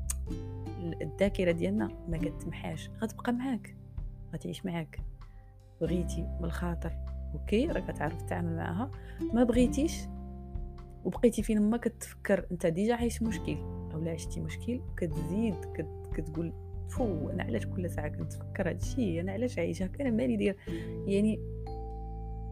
الذاكرة 1.02 1.52
ديالنا 1.52 1.90
ما 2.10 2.18
كتمحاش 2.18 2.90
غتبقى 3.02 3.34
معاك 3.34 3.76
غتعيش 4.34 4.66
معاك. 4.66 5.00
بغيتي 5.82 6.28
بالخاطر 6.42 6.92
OK 7.34 7.68
راك 7.68 7.98
تعرف 7.98 8.22
تتعامل 8.22 8.56
معها 8.56 8.92
ما 9.34 9.44
بغيتيش 9.44 10.02
وبقيتي 11.06 11.44
فين 11.44 11.62
ما 11.70 11.78
كتفكر 11.78 12.46
أنت 12.52 12.66
déjà 12.68 12.96
عايش 12.96 13.22
مشكل 13.22 13.58
أو 13.94 14.00
لا 14.00 14.12
عشتي 14.12 14.40
مشكل 14.40 14.82
كتزيد 14.98 15.56
كت... 15.56 15.88
كتقول 16.16 16.54
فو 16.90 17.30
أنا 17.30 17.44
علاش 17.44 17.66
كل 17.66 17.90
ساعة 17.90 18.08
كنتفكر 18.08 18.70
هذا 18.70 18.78
الشيء؟ 18.78 19.22
أنا 19.22 19.32
علاش 19.32 19.60
عايش 19.60 19.84
هكا؟ 19.84 20.02
أنا 20.02 20.10
مالي 20.10 20.36
دير 20.36 20.56
يعني 21.08 21.40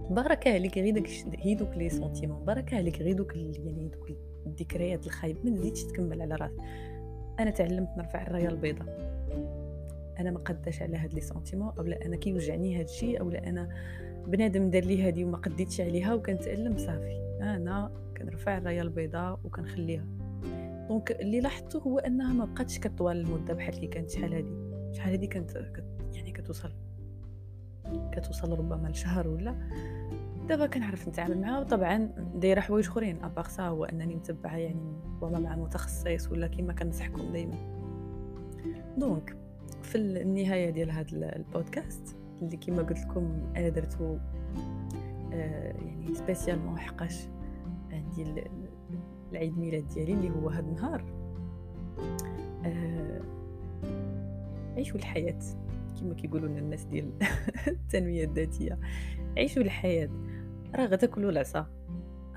بارك 0.10 0.48
عليك 0.48 0.78
غير 0.78 0.94
داك 0.94 1.10
هي 1.40 1.56
دوك 1.56 1.78
les 1.78 1.90
sentiments 1.90 2.46
بارك 2.46 2.74
عليك 2.74 3.02
غير 3.02 3.16
دوك 3.16 3.36
يعني 3.36 3.88
دوك 3.88 4.12
الذكريات 4.46 5.06
الخايبة 5.06 5.40
ما 5.44 5.56
تزيدش 5.56 5.84
تكمل 5.84 6.22
على 6.22 6.36
راسك. 6.36 6.62
أنا 7.40 7.52
تعلمت 7.52 7.90
نرفع 7.98 8.22
الراية 8.22 8.50
البيضاء. 8.50 9.12
أنا 10.20 10.32
ما 10.32 10.40
قداش 10.40 10.82
على 10.82 10.98
هاد 10.98 11.14
les 11.14 11.22
sentiments 11.22 11.74
اولا 11.78 12.06
أنا 12.06 12.16
كيوجعني 12.16 12.80
هاد 12.80 12.84
الشيء 12.86 13.20
اولا 13.20 13.50
أنا 13.50 13.70
بنادم 14.28 14.70
دار 14.70 14.84
لي 14.84 15.04
هادي 15.08 15.24
وما 15.24 15.38
قديتش 15.38 15.82
عليها 15.82 16.14
وكنتألم 16.14 16.78
صافي. 16.78 17.38
أنا 17.42 17.92
كنرفع 18.18 18.58
الراية 18.58 18.82
البيضاء 18.82 19.40
وكنخليها. 19.44 20.06
donc 20.92 21.12
اللي 21.12 21.40
لاحظته 21.40 21.80
هو 21.80 22.00
أنها 22.00 22.34
ما 22.34 22.46
بقاتش 22.46 22.80
كطوال 22.80 23.20
المدة 23.20 23.54
بحال 23.54 23.76
اللي 23.76 23.88
كانت 23.88 24.10
شحال 24.10 24.34
هادي. 24.34 24.54
شحال 24.98 25.12
هادي 25.12 25.28
كانت 25.28 25.52
كت 25.52 25.86
يعني 26.14 26.32
كتوصل 26.32 26.72
كتوصل 28.12 28.52
ربما 28.60 28.88
لشهر 28.88 29.28
ولا. 29.28 29.70
دابا 30.50 30.68
كنعرف 30.68 31.08
نتعامل 31.08 31.42
معها 31.42 31.60
وطبعا 31.60 31.98
دايرة 32.36 32.60
حوايج 32.60 32.88
أخرين 32.88 33.24
اباغ 33.24 33.48
سا 33.48 33.64
هو 33.64 33.86
أنني 33.86 34.16
متبعة 34.16 34.56
يعني 34.56 34.94
ربما 35.22 35.40
مع 35.40 35.56
متخصص 35.56 36.32
ولا 36.32 36.48
كيما 36.48 36.74
كنصحكم 36.74 37.32
دائما 37.32 37.58
donc 38.98 39.38
في 39.84 39.98
النهاية 39.98 40.70
ديال 40.70 40.92
هذا 40.92 41.36
البودكاست 41.36 42.16
اللي 42.42 42.58
كما 42.58 42.82
قلت 42.82 43.00
لكم 43.00 43.54
أنا 43.58 43.70
درته 43.70 44.20
آه 45.34 45.74
يعني 45.74 46.16
spécialement 46.16 46.80
حقاش 46.80 47.28
عندي 47.92 48.24
العيد 49.32 49.58
ميلاد 49.58 49.88
ديالي 49.88 50.14
اللي 50.14 50.30
هو 50.30 50.50
هذا 50.50 50.68
النهار. 50.68 51.04
آه 52.66 53.22
عيشوا 54.78 55.00
الحياة. 55.00 55.40
كما 56.00 56.14
كيقولوا 56.14 56.50
لنا 56.50 56.60
الناس 56.60 56.84
ديال 56.84 57.12
التنمية 57.68 58.24
الذاتية. 58.24 58.80
عيشوا 59.38 59.64
الحياة. 59.64 60.10
راه 60.76 60.86
غتاكلوا 60.86 61.32
العصا. 61.32 61.68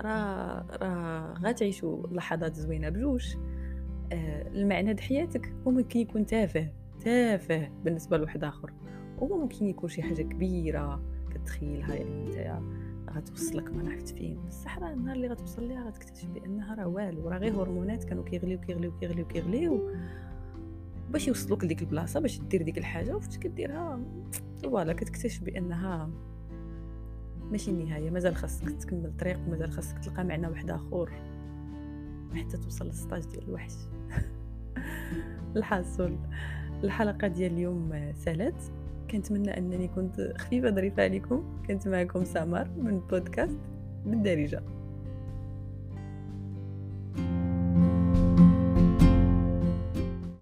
راه 0.01 0.65
راه 0.71 1.33
غتعيشوا 1.33 2.07
لحظات 2.07 2.55
زوينة 2.55 2.89
بجوج. 2.89 3.35
آه 4.11 4.47
المعنى 4.47 4.93
د 4.93 4.99
حياتك 4.99 5.53
ممكن 5.65 5.99
يكون 5.99 6.25
تافه 6.25 6.69
تافه 6.99 7.69
بالنسبة 7.83 8.17
لواحد 8.17 8.43
آخر. 8.43 8.73
وممكن 9.19 9.65
يكون 9.65 9.89
شي 9.89 10.01
حاجة 10.01 10.21
كبيرة 10.21 11.01
كتخيلها 11.33 11.95
يعني 11.95 12.25
نتايا 12.25 12.84
غتوصلك 13.11 13.73
ما 13.73 13.89
عرفت 13.89 14.09
فين. 14.09 14.39
بصح 14.47 14.79
راه 14.79 14.93
النهار 14.93 15.15
اللي 15.15 15.27
غتوصل 15.27 15.67
ليها 15.67 15.87
غتكتشف 15.87 16.27
بأنها 16.29 16.75
راه 16.75 16.87
والو 16.87 17.29
راه 17.29 17.37
غير 17.37 17.61
هرمونات 17.61 18.03
كانوا 18.03 18.23
كيغليو 18.23 18.59
كيغليو 18.59 18.91
كيغليو 18.99 19.27
كيغليو. 19.27 19.91
باش 21.11 21.27
يوصلوك 21.27 21.63
لديك 21.63 21.81
البلاصة 21.81 22.19
باش 22.19 22.39
دير 22.39 22.61
ديك 22.61 22.77
الحاجة 22.77 23.15
وفاش 23.15 23.37
كديرها 23.37 23.99
فوالا 24.63 24.93
كتكتشف 24.93 25.43
بأنها 25.43 26.09
ماشي 27.51 27.71
النهاية 27.71 28.09
مازال 28.09 28.35
خاصك 28.35 28.69
تكمل 28.69 29.05
الطريق 29.05 29.39
ومازال 29.47 29.71
خاصك 29.71 29.99
تلقى 29.99 30.23
معنى 30.23 30.47
واحد 30.47 30.69
آخر 30.69 31.09
حتى 32.35 32.57
توصل 32.57 32.85
للسطاج 32.85 33.25
ديال 33.25 33.43
الوحش. 33.43 33.73
الحاصل 35.55 36.17
الحلقة 36.83 37.27
ديال 37.27 37.51
اليوم 37.51 38.13
سالات 38.15 38.63
كنتمنى 39.15 39.57
أنني 39.57 39.87
كنت 39.87 40.33
خفيفة 40.37 40.69
ظريفة 40.69 41.03
عليكم. 41.03 41.43
كنت 41.67 41.87
معكم 41.87 42.23
سمر 42.23 42.67
من 42.77 42.99
بودكاست 42.99 43.57
بالدارجة. 44.05 44.61